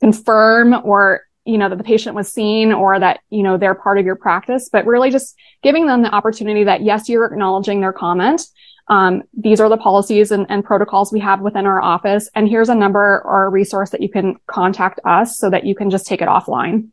confirm 0.00 0.74
or 0.84 1.25
you 1.46 1.58
know, 1.58 1.68
that 1.68 1.78
the 1.78 1.84
patient 1.84 2.14
was 2.14 2.32
seen 2.32 2.72
or 2.72 2.98
that, 2.98 3.20
you 3.30 3.42
know, 3.42 3.56
they're 3.56 3.74
part 3.74 3.98
of 3.98 4.04
your 4.04 4.16
practice, 4.16 4.68
but 4.70 4.84
really 4.86 5.10
just 5.10 5.36
giving 5.62 5.86
them 5.86 6.02
the 6.02 6.14
opportunity 6.14 6.64
that 6.64 6.82
yes, 6.82 7.08
you're 7.08 7.26
acknowledging 7.26 7.80
their 7.80 7.92
comment. 7.92 8.42
Um, 8.88 9.22
these 9.36 9.60
are 9.60 9.68
the 9.68 9.76
policies 9.76 10.30
and, 10.30 10.46
and, 10.48 10.64
protocols 10.64 11.12
we 11.12 11.18
have 11.18 11.40
within 11.40 11.66
our 11.66 11.82
office. 11.82 12.30
And 12.36 12.48
here's 12.48 12.68
a 12.68 12.74
number 12.74 13.20
or 13.24 13.46
a 13.46 13.48
resource 13.48 13.90
that 13.90 14.00
you 14.00 14.08
can 14.08 14.36
contact 14.46 15.00
us 15.04 15.38
so 15.38 15.50
that 15.50 15.66
you 15.66 15.74
can 15.74 15.90
just 15.90 16.06
take 16.06 16.22
it 16.22 16.28
offline. 16.28 16.90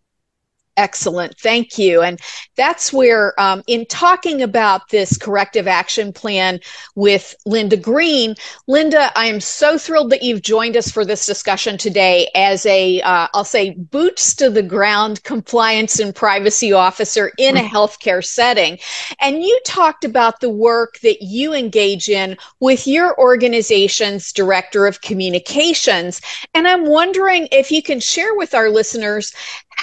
Excellent. 0.76 1.38
Thank 1.38 1.78
you. 1.78 2.02
And 2.02 2.20
that's 2.56 2.92
where, 2.92 3.40
um, 3.40 3.62
in 3.68 3.86
talking 3.86 4.42
about 4.42 4.90
this 4.90 5.18
corrective 5.18 5.68
action 5.68 6.12
plan 6.12 6.60
with 6.96 7.36
Linda 7.46 7.78
Green, 7.78 8.34
Linda, 8.68 9.12
I 9.16 9.28
am 9.28 9.40
so 9.40 9.78
thrilled 9.78 10.10
that 10.10 10.24
you've 10.24 10.42
joined 10.42 10.76
us 10.76 10.90
for 10.90 11.06
this 11.06 11.28
discussion 11.28 11.78
today 11.78 12.28
as 12.34 12.66
a, 12.66 13.02
uh, 13.02 13.44
say, 13.44 13.72
boots 13.72 14.34
to 14.36 14.50
the 14.50 14.64
ground 14.64 15.22
compliance 15.24 16.00
and 16.00 16.16
privacy 16.16 16.74
officer 16.74 17.32
in 17.38 17.56
a 17.56 17.62
healthcare 17.62 18.26
setting. 18.26 18.80
And 19.20 19.44
you 19.44 19.60
talked 19.66 20.04
about 20.04 20.40
the 20.40 20.50
work 20.50 21.00
that 21.02 21.22
you 21.22 21.54
engage 21.54 22.10
in 22.10 22.36
with 22.62 22.88
your 22.88 23.16
organization's 23.20 24.32
director 24.32 24.88
of 24.88 25.02
communications. 25.02 26.20
And 26.56 26.68
I'm 26.68 26.88
wondering 26.88 27.48
if 27.52 27.72
you 27.72 27.84
can 27.84 28.00
share 28.00 28.34
with 28.36 28.56
our 28.56 28.72
listeners 28.72 29.34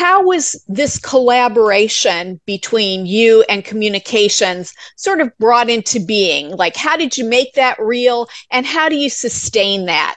how 0.00 0.23
was 0.23 0.64
this 0.66 0.99
collaboration 0.99 2.40
between 2.47 3.04
you 3.04 3.45
and 3.50 3.66
communications 3.66 4.73
sort 4.97 5.21
of 5.21 5.30
brought 5.37 5.69
into 5.69 6.00
being? 6.00 6.57
Like, 6.57 6.75
how 6.75 6.97
did 6.97 7.19
you 7.19 7.25
make 7.26 7.52
that 7.52 7.78
real 7.78 8.26
and 8.50 8.64
how 8.64 8.88
do 8.88 8.97
you 8.97 9.11
sustain 9.11 9.85
that? 9.85 10.16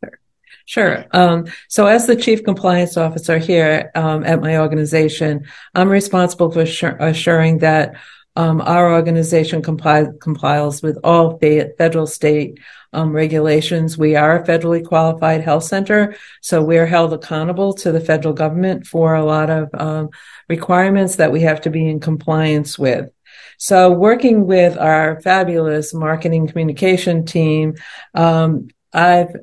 Sure. 0.00 0.18
Sure. 0.64 1.04
Um, 1.10 1.44
so, 1.68 1.86
as 1.86 2.06
the 2.06 2.16
chief 2.16 2.44
compliance 2.44 2.96
officer 2.96 3.36
here 3.36 3.90
um, 3.94 4.24
at 4.24 4.40
my 4.40 4.56
organization, 4.56 5.44
I'm 5.74 5.90
responsible 5.90 6.50
for 6.50 6.62
assuring 6.62 7.58
that 7.58 7.96
um, 8.36 8.60
our 8.60 8.92
organization 8.92 9.62
compli- 9.62 10.18
complies 10.20 10.82
with 10.82 10.98
all 11.04 11.38
federal, 11.38 12.06
state 12.06 12.58
um, 12.92 13.12
regulations. 13.12 13.96
We 13.96 14.16
are 14.16 14.36
a 14.36 14.46
federally 14.46 14.84
qualified 14.84 15.42
health 15.42 15.64
center, 15.64 16.16
so 16.40 16.62
we're 16.62 16.86
held 16.86 17.12
accountable 17.12 17.74
to 17.74 17.92
the 17.92 18.00
federal 18.00 18.34
government 18.34 18.86
for 18.86 19.14
a 19.14 19.24
lot 19.24 19.50
of 19.50 19.68
um, 19.74 20.10
requirements 20.48 21.16
that 21.16 21.32
we 21.32 21.42
have 21.42 21.60
to 21.62 21.70
be 21.70 21.88
in 21.88 22.00
compliance 22.00 22.78
with. 22.78 23.10
So, 23.58 23.92
working 23.92 24.46
with 24.46 24.76
our 24.78 25.20
fabulous 25.20 25.94
marketing 25.94 26.48
communication 26.48 27.24
team, 27.24 27.74
um, 28.14 28.68
I've 28.92 29.34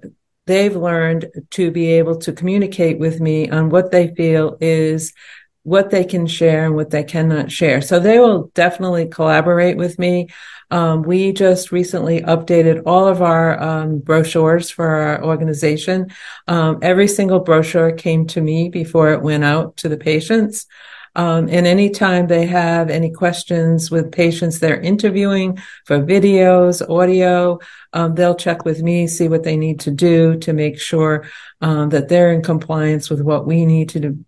they've 0.47 0.75
learned 0.75 1.27
to 1.51 1.71
be 1.71 1.93
able 1.93 2.17
to 2.17 2.33
communicate 2.33 2.99
with 2.99 3.21
me 3.21 3.49
on 3.49 3.69
what 3.69 3.91
they 3.91 4.13
feel 4.15 4.57
is 4.59 5.13
what 5.63 5.91
they 5.91 6.03
can 6.03 6.25
share 6.25 6.65
and 6.65 6.75
what 6.75 6.89
they 6.89 7.03
cannot 7.03 7.51
share. 7.51 7.81
So 7.81 7.99
they 7.99 8.19
will 8.19 8.51
definitely 8.55 9.07
collaborate 9.07 9.77
with 9.77 9.99
me. 9.99 10.29
Um, 10.71 11.03
we 11.03 11.33
just 11.33 11.71
recently 11.71 12.21
updated 12.21 12.83
all 12.85 13.07
of 13.07 13.21
our 13.21 13.61
um, 13.61 13.99
brochures 13.99 14.71
for 14.71 14.87
our 14.87 15.23
organization. 15.23 16.07
Um, 16.47 16.79
every 16.81 17.07
single 17.07 17.39
brochure 17.39 17.91
came 17.91 18.25
to 18.27 18.41
me 18.41 18.69
before 18.69 19.11
it 19.13 19.21
went 19.21 19.43
out 19.43 19.77
to 19.77 19.89
the 19.89 19.97
patients. 19.97 20.65
Um, 21.13 21.49
and 21.49 21.67
anytime 21.67 22.27
they 22.27 22.45
have 22.45 22.89
any 22.89 23.11
questions 23.11 23.91
with 23.91 24.13
patients 24.13 24.59
they're 24.59 24.79
interviewing 24.79 25.59
for 25.85 25.99
videos, 25.99 26.81
audio, 26.89 27.59
um, 27.91 28.15
they'll 28.15 28.35
check 28.35 28.63
with 28.63 28.81
me, 28.81 29.07
see 29.07 29.27
what 29.27 29.43
they 29.43 29.57
need 29.57 29.81
to 29.81 29.91
do 29.91 30.37
to 30.39 30.53
make 30.53 30.79
sure 30.79 31.25
um, 31.59 31.89
that 31.89 32.07
they're 32.07 32.31
in 32.31 32.41
compliance 32.41 33.09
with 33.09 33.21
what 33.21 33.45
we 33.45 33.65
need 33.65 33.89
to 33.89 33.99
do, 33.99 34.25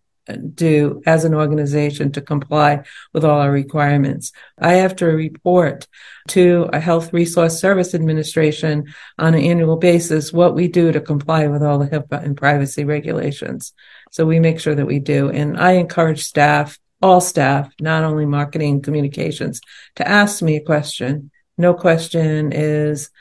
do 0.53 1.01
as 1.05 1.25
an 1.25 1.33
organization 1.33 2.11
to 2.13 2.21
comply 2.21 2.83
with 3.13 3.25
all 3.25 3.39
our 3.41 3.51
requirements. 3.51 4.31
I 4.57 4.73
have 4.73 4.95
to 4.97 5.05
report 5.05 5.87
to 6.29 6.69
a 6.71 6.79
Health 6.79 7.11
Resource 7.11 7.59
Service 7.59 7.93
Administration 7.93 8.93
on 9.19 9.33
an 9.33 9.41
annual 9.41 9.77
basis 9.77 10.31
what 10.31 10.55
we 10.55 10.67
do 10.67 10.91
to 10.91 11.01
comply 11.01 11.47
with 11.47 11.61
all 11.61 11.79
the 11.79 11.87
HIPAA 11.87 12.23
and 12.23 12.37
privacy 12.37 12.85
regulations. 12.85 13.73
So 14.11 14.25
we 14.25 14.39
make 14.39 14.59
sure 14.59 14.75
that 14.75 14.85
we 14.85 14.99
do. 14.99 15.29
And 15.29 15.57
I 15.57 15.73
encourage 15.73 16.23
staff, 16.23 16.79
all 17.01 17.19
staff, 17.19 17.73
not 17.81 18.03
only 18.03 18.25
marketing 18.25 18.81
communications, 18.81 19.59
to 19.95 20.07
ask 20.07 20.41
me 20.41 20.55
a 20.55 20.63
question. 20.63 21.31
No 21.57 21.73
question 21.73 22.53
is 22.53 23.11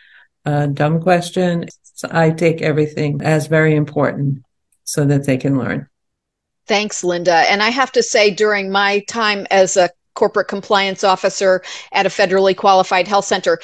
a 0.44 0.68
dumb 0.68 1.00
question. 1.00 1.66
I 2.10 2.30
take 2.30 2.62
everything 2.62 3.22
as 3.22 3.46
very 3.46 3.74
important 3.74 4.44
so 4.84 5.04
that 5.04 5.24
they 5.26 5.36
can 5.36 5.58
learn. 5.58 5.88
Thanks, 6.66 7.02
Linda. 7.02 7.34
And 7.50 7.62
I 7.62 7.70
have 7.70 7.92
to 7.92 8.02
say, 8.02 8.30
during 8.30 8.70
my 8.70 9.00
time 9.08 9.46
as 9.50 9.76
a 9.76 9.90
corporate 10.14 10.48
compliance 10.48 11.02
officer 11.04 11.62
at 11.92 12.06
a 12.06 12.10
federally 12.10 12.56
qualified 12.56 13.08
health 13.08 13.24
center, 13.24 13.58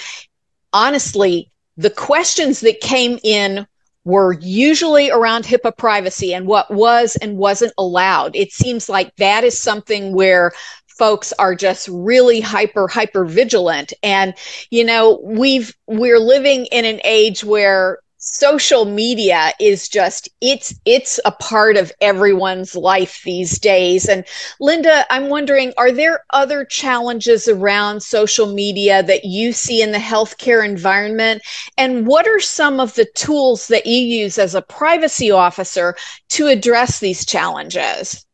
honestly, 0.73 1.51
the 1.77 1.91
questions 1.91 2.61
that 2.61 2.81
came 2.81 3.19
in 3.23 3.67
were 4.05 4.33
usually 4.41 5.11
around 5.11 5.45
HIPAA 5.45 5.77
privacy 5.77 6.33
and 6.35 6.47
what 6.47 6.71
was 6.71 7.17
and 7.17 7.37
wasn't 7.37 7.73
allowed. 7.79 8.35
It 8.35 8.53
seems 8.53 8.89
like 8.89 9.15
that 9.17 9.45
is 9.45 9.61
something 9.61 10.15
where 10.15 10.53
folks 10.87 11.33
are 11.35 11.55
just 11.55 11.89
really 11.89 12.41
hyper 12.41 12.89
hyper 12.89 13.25
vigilant 13.25 13.93
and 14.03 14.35
you 14.73 14.83
know 14.85 15.21
we've 15.23 15.73
we're 15.87 16.19
living 16.19 16.67
in 16.73 16.85
an 16.85 17.01
age 17.05 17.45
where 17.45 17.99
social 18.35 18.85
media 18.85 19.53
is 19.59 19.89
just 19.89 20.29
it's 20.41 20.75
it's 20.85 21.19
a 21.25 21.33
part 21.33 21.77
of 21.77 21.91
everyone's 22.01 22.77
life 22.77 23.23
these 23.25 23.59
days. 23.59 24.09
And 24.09 24.25
linda 24.61 25.05
i'm 25.11 25.29
wondering 25.29 25.73
are 25.77 25.93
there 25.93 26.25
other 26.31 26.65
challenges 26.65 27.49
around 27.49 28.03
social 28.03 28.53
media 28.53 29.03
that 29.03 29.25
you 29.25 29.53
see 29.53 29.83
in 29.83 29.93
the 29.93 29.99
healthcare 29.99 30.65
environment? 30.65 31.43
And 31.77 32.07
what 32.07 32.27
are 32.27 32.41
some 32.41 32.81
of 32.81 32.95
the 32.95 33.07
tools 33.15 33.69
that 33.69 33.87
you 33.87 33.99
use 33.99 34.39
as 34.39 34.55
a 34.55 34.63
privacy 34.63 35.31
officer 35.31 35.97
to 36.31 36.47
address 36.49 37.01
these 37.01 37.25
challenges? 37.25 38.25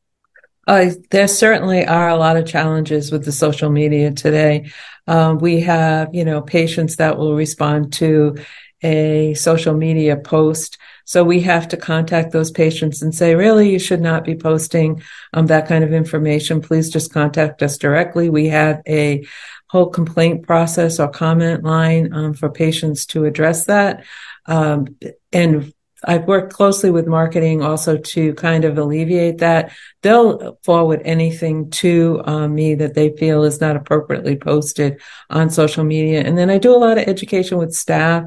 Uh, 0.66 0.90
there 1.10 1.28
certainly 1.28 1.84
are 1.84 2.08
a 2.08 2.16
lot 2.16 2.36
of 2.36 2.46
challenges 2.46 3.12
with 3.12 3.24
the 3.24 3.32
social 3.32 3.70
media 3.70 4.10
today. 4.10 4.70
Uh, 5.06 5.36
we 5.38 5.60
have, 5.60 6.14
you 6.14 6.24
know, 6.24 6.40
patients 6.40 6.96
that 6.96 7.18
will 7.18 7.34
respond 7.34 7.92
to 7.92 8.36
a 8.84 9.34
social 9.34 9.74
media 9.74 10.16
post. 10.16 10.78
So 11.06 11.24
we 11.24 11.40
have 11.40 11.68
to 11.68 11.76
contact 11.76 12.32
those 12.32 12.50
patients 12.50 13.02
and 13.02 13.14
say, 13.14 13.34
really, 13.34 13.70
you 13.70 13.78
should 13.78 14.00
not 14.00 14.24
be 14.24 14.36
posting 14.36 15.02
um, 15.32 15.46
that 15.46 15.66
kind 15.66 15.84
of 15.84 15.92
information. 15.92 16.60
Please 16.60 16.90
just 16.90 17.12
contact 17.12 17.62
us 17.62 17.78
directly. 17.78 18.30
We 18.30 18.48
have 18.48 18.82
a 18.86 19.26
whole 19.68 19.88
complaint 19.88 20.46
process 20.46 21.00
or 21.00 21.08
comment 21.08 21.64
line 21.64 22.12
um, 22.12 22.34
for 22.34 22.48
patients 22.48 23.06
to 23.06 23.24
address 23.24 23.64
that. 23.66 24.04
Um, 24.46 24.96
and 25.32 25.72
I've 26.06 26.26
worked 26.26 26.52
closely 26.52 26.90
with 26.90 27.06
marketing 27.06 27.62
also 27.62 27.96
to 27.96 28.34
kind 28.34 28.64
of 28.64 28.78
alleviate 28.78 29.38
that. 29.38 29.72
They'll 30.02 30.58
forward 30.62 31.02
anything 31.04 31.70
to 31.70 32.22
um, 32.24 32.54
me 32.54 32.74
that 32.76 32.94
they 32.94 33.16
feel 33.16 33.42
is 33.44 33.60
not 33.60 33.76
appropriately 33.76 34.36
posted 34.36 35.00
on 35.30 35.50
social 35.50 35.84
media. 35.84 36.20
And 36.22 36.36
then 36.36 36.50
I 36.50 36.58
do 36.58 36.74
a 36.74 36.78
lot 36.78 36.98
of 36.98 37.08
education 37.08 37.58
with 37.58 37.74
staff 37.74 38.24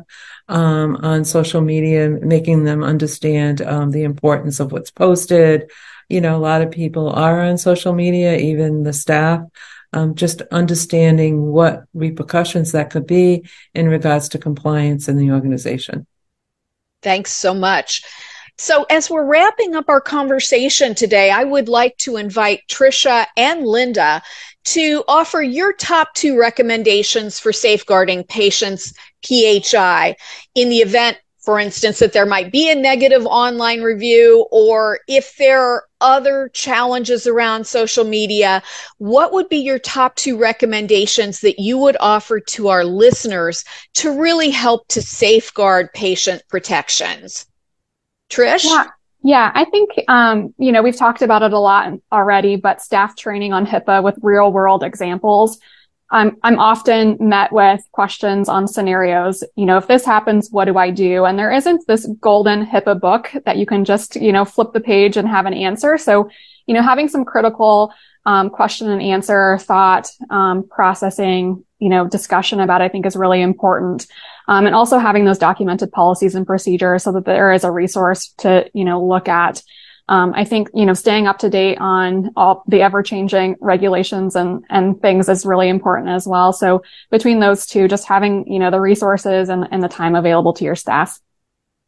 um, 0.49 0.97
on 0.97 1.25
social 1.25 1.62
media, 1.62 2.10
making 2.10 2.63
them 2.63 2.83
understand 2.83 3.62
um, 3.62 3.91
the 3.91 4.03
importance 4.03 4.60
of 4.60 4.71
what's 4.71 4.91
posted. 4.91 5.69
You 6.10 6.21
know, 6.21 6.38
a 6.38 6.39
lot 6.39 6.62
of 6.62 6.71
people 6.71 7.10
are 7.10 7.41
on 7.41 7.57
social 7.57 7.93
media, 7.93 8.38
even 8.38 8.83
the 8.83 8.93
staff. 8.93 9.41
Um, 9.93 10.15
just 10.15 10.41
understanding 10.51 11.51
what 11.53 11.86
repercussions 11.93 12.73
that 12.73 12.89
could 12.89 13.07
be 13.07 13.47
in 13.73 13.88
regards 13.88 14.27
to 14.29 14.38
compliance 14.38 15.07
in 15.07 15.17
the 15.17 15.31
organization. 15.31 16.05
Thanks 17.01 17.31
so 17.31 17.53
much. 17.53 18.03
So, 18.60 18.88
as 18.89 19.08
we're 19.08 19.24
wrapping 19.24 19.76
up 19.76 19.86
our 19.88 20.02
conversation 20.02 20.96
today, 20.96 21.30
I 21.30 21.43
would 21.43 21.70
like 21.70 21.96
to 21.98 22.17
invite 22.17 22.67
Trisha 22.67 23.28
and 23.38 23.63
Linda 23.63 24.24
to 24.65 25.04
offer 25.08 25.43
your 25.43 25.74
top 25.74 26.15
two 26.15 26.39
recommendations 26.39 27.39
for 27.39 27.54
safeguarding 27.54 28.24
patients' 28.24 28.93
PHI 29.24 30.15
in 30.56 30.70
the 30.70 30.80
event, 30.80 31.17
for 31.39 31.60
instance, 31.60 32.00
that 32.00 32.13
there 32.13 32.26
might 32.26 32.52
be 32.52 32.72
a 32.72 32.74
negative 32.74 33.28
online 33.28 33.84
review 33.84 34.48
or 34.50 35.02
if 35.08 35.36
there 35.38 35.62
are 35.62 35.84
other 36.02 36.50
challenges 36.52 37.28
around 37.28 37.67
social 37.67 38.06
media. 38.06 38.63
What 38.98 39.34
would 39.34 39.50
be 39.50 39.58
your 39.58 39.80
top 39.80 40.15
two 40.15 40.36
recommendations 40.36 41.41
that 41.41 41.60
you 41.60 41.78
would 41.78 41.98
offer 42.00 42.39
to 42.39 42.70
our 42.70 42.84
listeners 42.84 43.63
to 43.93 44.20
really 44.20 44.50
help 44.50 44.88
to 44.88 45.02
safeguard 45.04 45.93
patient 45.93 46.41
protections? 46.50 47.46
Trish? 48.29 48.65
Yeah. 48.65 48.87
Yeah, 49.23 49.51
I 49.53 49.65
think, 49.65 49.89
um, 50.07 50.53
you 50.57 50.71
know, 50.71 50.81
we've 50.81 50.95
talked 50.95 51.21
about 51.21 51.41
it 51.41 51.51
a 51.51 51.59
lot 51.59 51.91
already, 52.11 52.55
but 52.55 52.81
staff 52.81 53.15
training 53.15 53.51
on 53.51 53.65
HIPAA 53.65 54.03
with 54.03 54.17
real 54.21 54.53
world 54.53 54.83
examples. 54.83 55.59
I'm, 56.11 56.37
I'm 56.43 56.59
often 56.59 57.17
met 57.19 57.51
with 57.51 57.81
questions 57.91 58.47
on 58.47 58.67
scenarios. 58.67 59.43
You 59.55 59.65
know, 59.65 59.77
if 59.77 59.87
this 59.87 60.05
happens, 60.05 60.49
what 60.51 60.65
do 60.65 60.77
I 60.77 60.91
do? 60.91 61.25
And 61.25 61.37
there 61.37 61.51
isn't 61.51 61.85
this 61.87 62.07
golden 62.21 62.65
HIPAA 62.65 63.01
book 63.01 63.31
that 63.45 63.57
you 63.57 63.65
can 63.65 63.83
just, 63.83 64.15
you 64.15 64.31
know, 64.31 64.45
flip 64.45 64.71
the 64.71 64.79
page 64.79 65.17
and 65.17 65.27
have 65.27 65.45
an 65.45 65.53
answer. 65.53 65.97
So, 65.97 66.29
you 66.67 66.73
know, 66.73 66.81
having 66.81 67.09
some 67.09 67.25
critical 67.25 67.91
um, 68.25 68.49
question 68.49 68.89
and 68.89 69.01
answer 69.01 69.57
thought 69.57 70.09
um, 70.29 70.67
processing, 70.69 71.65
you 71.79 71.89
know, 71.89 72.07
discussion 72.07 72.61
about, 72.61 72.81
I 72.81 72.87
think 72.87 73.05
is 73.05 73.15
really 73.15 73.41
important. 73.41 74.07
Um, 74.47 74.65
and 74.65 74.73
also 74.73 74.97
having 74.97 75.25
those 75.25 75.38
documented 75.38 75.91
policies 75.91 76.36
and 76.36 76.47
procedures 76.47 77.03
so 77.03 77.12
that 77.12 77.25
there 77.25 77.51
is 77.51 77.63
a 77.63 77.71
resource 77.71 78.33
to, 78.38 78.69
you 78.73 78.86
know, 78.86 79.05
look 79.05 79.27
at. 79.27 79.62
Um, 80.10 80.33
I 80.33 80.45
think, 80.45 80.69
you 80.73 80.86
know, 80.86 80.93
staying 80.93 81.27
up 81.27 81.39
to 81.39 81.49
date 81.49 81.79
on 81.79 82.31
all 82.38 82.63
the 82.65 82.81
ever 82.81 83.03
changing 83.03 83.57
regulations 83.60 84.38
and, 84.38 84.63
and 84.69 85.01
things 85.01 85.27
is 85.27 85.45
really 85.45 85.67
important 85.67 86.07
as 86.10 86.25
well. 86.25 86.53
So 86.53 86.81
between 87.12 87.41
those 87.41 87.65
two, 87.65 87.89
just 87.89 88.07
having, 88.07 88.47
you 88.47 88.57
know, 88.57 88.71
the 88.71 88.79
resources 88.79 89.49
and, 89.49 89.67
and 89.69 89.83
the 89.83 89.89
time 89.89 90.15
available 90.15 90.53
to 90.53 90.63
your 90.63 90.75
staff. 90.75 91.19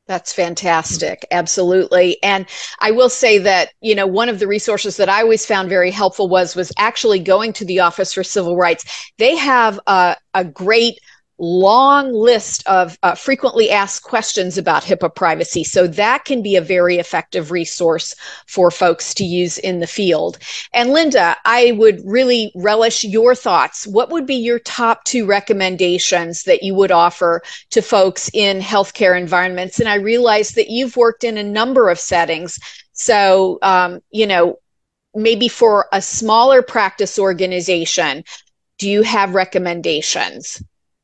That's 0.06 0.34
fantastic. 0.34 1.26
Absolutely. 1.32 2.22
And 2.24 2.46
I 2.80 2.92
will 2.92 3.10
say 3.10 3.38
that, 3.38 3.70
you 3.80 3.96
know, 3.96 4.08
one 4.08 4.28
of 4.28 4.40
the 4.40 4.48
resources 4.48 4.98
that 4.98 5.08
I 5.08 5.22
always 5.22 5.46
found 5.46 5.70
very 5.70 5.92
helpful 5.92 6.28
was 6.28 6.56
was 6.56 6.74
actually 6.78 7.20
going 7.20 7.54
to 7.54 7.64
the 7.64 7.80
Office 7.80 8.14
for 8.14 8.24
Civil 8.24 8.58
Rights. 8.58 9.12
They 9.18 9.38
have 9.38 9.80
a, 9.88 10.18
a 10.34 10.44
great 10.44 11.00
long 11.40 12.14
list 12.14 12.68
of 12.68 12.98
uh, 13.02 13.16
frequently 13.16 13.72
asked 13.72 14.04
questions 14.04 14.58
about 14.58 14.84
HIPAA 14.84 15.14
privacy. 15.14 15.64
So 15.64 15.88
that 15.88 16.26
can 16.26 16.42
be 16.42 16.56
a 16.56 16.62
very 16.62 16.98
effective 16.98 17.50
resource 17.52 18.16
for 18.46 18.70
folks 18.70 19.14
to 19.16 19.24
use 19.24 19.58
in 19.58 19.80
the 19.80 19.88
field. 19.88 20.38
And 20.74 20.92
Linda, 20.92 21.38
I 21.46 21.72
would 21.78 22.02
really 22.06 22.52
relish 22.56 23.04
your 23.04 23.36
thoughts. 23.36 23.88
What 23.88 24.12
would 24.12 24.26
be 24.26 24.36
your 24.36 24.60
top 24.60 25.06
two 25.06 25.26
recommendations 25.26 26.44
that 26.44 26.64
you 26.64 26.76
would 26.76 26.92
offer 26.92 27.42
to 27.72 27.82
folks 27.82 28.30
in 28.34 28.60
healthcare 28.60 29.20
environments? 29.20 29.80
And 29.80 29.88
I 29.88 29.96
realize 29.96 30.52
that 30.52 30.70
you've 30.70 30.98
worked 30.98 31.24
in 31.24 31.38
a 31.38 31.44
number 31.44 31.90
of 31.90 32.00
settings. 32.00 32.60
So, 32.94 33.60
um, 33.62 34.02
you 34.12 34.28
know, 34.28 34.60
maybe 35.16 35.48
for 35.48 35.88
a 35.92 36.02
smaller 36.02 36.62
practice 36.62 37.18
organization, 37.18 38.24
do 38.78 38.90
you 38.90 39.04
have 39.04 39.36
recommendations? 39.36 40.62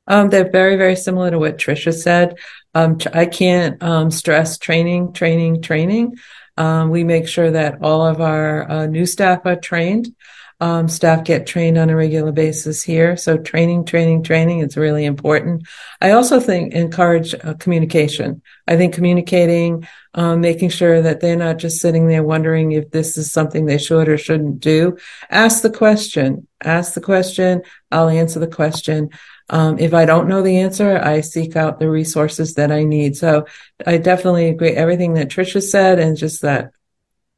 Um, 0.08 0.30
they're 0.30 0.50
very, 0.50 0.76
very 0.76 0.96
similar 0.96 1.32
to 1.32 1.40
what 1.40 1.58
Trisha 1.58 1.94
said. 1.94 2.38
Um, 2.74 2.98
I 3.14 3.26
can't 3.26 3.82
um, 3.82 4.12
stress 4.12 4.58
training, 4.58 5.14
training, 5.14 5.62
training. 5.62 6.16
Um, 6.58 6.90
we 6.90 7.04
make 7.04 7.28
sure 7.28 7.52
that 7.52 7.82
all 7.82 8.06
of 8.06 8.22
our 8.22 8.70
uh, 8.70 8.86
new 8.86 9.06
staff 9.06 9.42
are 9.46 9.56
trained. 9.56 10.16
Um, 10.62 10.88
staff 10.88 11.26
get 11.26 11.48
trained 11.48 11.78
on 11.78 11.90
a 11.90 11.96
regular 11.96 12.32
basis 12.32 12.82
here. 12.82 13.18
So 13.18 13.38
training, 13.38 13.84
training, 13.86 14.24
training 14.24 14.60
is 14.60 14.78
really 14.78 15.04
important. 15.04 15.68
I 16.00 16.12
also 16.12 16.40
think 16.40 16.74
encourage 16.74 17.34
uh, 17.36 17.56
communication. 17.56 18.42
I 18.66 18.78
think 18.78 18.94
communicating, 18.94 19.86
um, 20.14 20.40
making 20.40 20.70
sure 20.70 21.02
that 21.02 21.20
they're 21.20 21.36
not 21.36 21.58
just 21.58 21.82
sitting 21.82 22.08
there 22.08 22.24
wondering 22.24 22.72
if 22.72 22.90
this 22.90 23.18
is 23.18 23.34
something 23.34 23.66
they 23.66 23.78
should 23.78 24.08
or 24.08 24.18
shouldn't 24.18 24.62
do. 24.62 24.98
Ask 25.30 25.62
the 25.62 25.70
question. 25.70 26.48
Ask 26.64 26.94
the 26.94 27.02
question. 27.02 27.64
I'll 27.92 28.10
answer 28.10 28.40
the 28.40 28.48
question. 28.48 29.10
Um, 29.50 29.78
if 29.78 29.94
I 29.94 30.06
don't 30.06 30.28
know 30.28 30.42
the 30.42 30.60
answer, 30.60 30.98
I 30.98 31.22
seek 31.22 31.56
out 31.56 31.80
the 31.80 31.90
resources 31.90 32.56
that 32.56 32.72
I 32.72 32.84
need. 32.84 33.16
So 33.16 33.46
I 33.86 33.98
definitely 33.98 34.50
agree 34.50 34.72
everything 34.72 35.14
that 35.16 35.30
Trisha 35.30 35.62
said 35.62 36.00
and 36.00 36.18
just 36.18 36.42
that, 36.42 36.72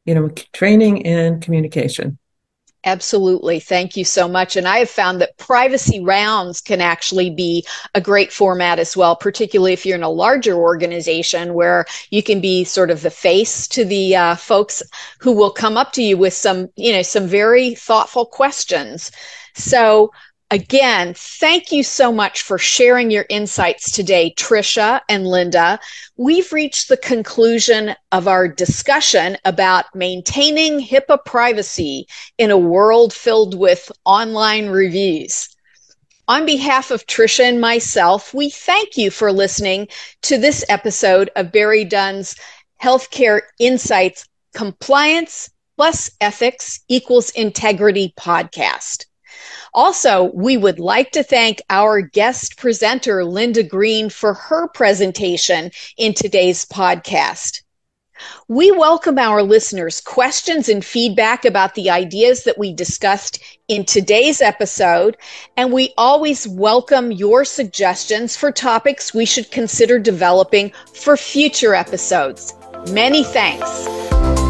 you 0.05 0.15
know, 0.15 0.29
training 0.53 1.05
and 1.05 1.41
communication. 1.41 2.17
Absolutely. 2.85 3.59
Thank 3.59 3.97
you 3.97 4.05
so 4.05 4.29
much. 4.29 4.55
And 4.55 4.65
I 4.65 4.77
have 4.77 4.89
found 4.89 5.19
that 5.19 5.37
privacy 5.37 5.99
rounds 5.99 6.61
can 6.61 6.79
actually 6.79 7.29
be 7.29 7.65
a 7.93 7.99
great 7.99 8.31
format 8.31 8.79
as 8.79 8.95
well, 8.95 9.13
particularly 9.13 9.73
if 9.73 9.85
you're 9.85 9.97
in 9.97 10.03
a 10.03 10.09
larger 10.09 10.55
organization 10.55 11.53
where 11.53 11.85
you 12.11 12.23
can 12.23 12.39
be 12.39 12.63
sort 12.63 12.89
of 12.89 13.01
the 13.01 13.09
face 13.09 13.67
to 13.69 13.83
the 13.83 14.15
uh, 14.15 14.35
folks 14.35 14.81
who 15.19 15.33
will 15.33 15.51
come 15.51 15.75
up 15.75 15.91
to 15.93 16.01
you 16.01 16.17
with 16.17 16.33
some, 16.33 16.69
you 16.77 16.93
know, 16.93 17.01
some 17.01 17.27
very 17.27 17.75
thoughtful 17.75 18.25
questions. 18.25 19.11
So 19.53 20.11
Again, 20.49 21.13
thank 21.13 21.73
you 21.73 21.83
so 21.83 22.09
much 22.09 22.41
for 22.41 22.57
sharing 22.57 23.11
your 23.11 23.25
insights 23.27 23.91
today, 23.91 24.33
Trisha 24.37 25.01
and 25.09 25.27
Linda. 25.27 25.77
We've 26.15 26.53
reached 26.53 26.87
the 26.87 26.95
conclusion 26.95 27.93
of 28.13 28.29
our 28.29 28.47
discussion 28.47 29.37
about 29.43 29.93
maintaining 29.93 30.79
HIPAA 30.79 31.25
privacy 31.25 32.07
in 32.37 32.49
a 32.49 32.57
world 32.57 33.11
filled 33.11 33.59
with 33.59 33.91
online 34.05 34.67
reviews. 34.69 35.49
On 36.29 36.45
behalf 36.45 36.91
of 36.91 37.05
Trisha 37.05 37.43
and 37.43 37.59
myself, 37.59 38.33
we 38.33 38.49
thank 38.49 38.95
you 38.95 39.11
for 39.11 39.33
listening 39.33 39.89
to 40.21 40.37
this 40.37 40.63
episode 40.69 41.29
of 41.35 41.51
BerryDunn's 41.51 42.37
Healthcare 42.81 43.41
Insights 43.59 44.25
Compliance 44.53 45.49
plus 45.75 46.09
Ethics 46.21 46.79
equals 46.87 47.31
Integrity 47.31 48.13
podcast. 48.17 49.07
Also, 49.73 50.31
we 50.33 50.57
would 50.57 50.79
like 50.79 51.11
to 51.11 51.23
thank 51.23 51.61
our 51.69 52.01
guest 52.01 52.57
presenter, 52.57 53.23
Linda 53.23 53.63
Green, 53.63 54.09
for 54.09 54.33
her 54.33 54.67
presentation 54.67 55.71
in 55.97 56.13
today's 56.13 56.65
podcast. 56.65 57.61
We 58.47 58.71
welcome 58.71 59.19
our 59.19 59.43
listeners' 59.43 60.01
questions 60.01 60.69
and 60.69 60.83
feedback 60.83 61.45
about 61.45 61.75
the 61.75 61.89
ideas 61.89 62.45
that 62.45 62.57
we 62.57 62.73
discussed 62.73 63.39
in 63.67 63.85
today's 63.85 64.41
episode, 64.41 65.17
and 65.55 65.71
we 65.71 65.93
always 65.97 66.47
welcome 66.47 67.11
your 67.11 67.45
suggestions 67.45 68.35
for 68.35 68.51
topics 68.51 69.13
we 69.13 69.25
should 69.25 69.51
consider 69.51 69.99
developing 69.99 70.71
for 70.93 71.17
future 71.17 71.75
episodes. 71.75 72.53
Many 72.89 73.23
thanks. 73.23 74.46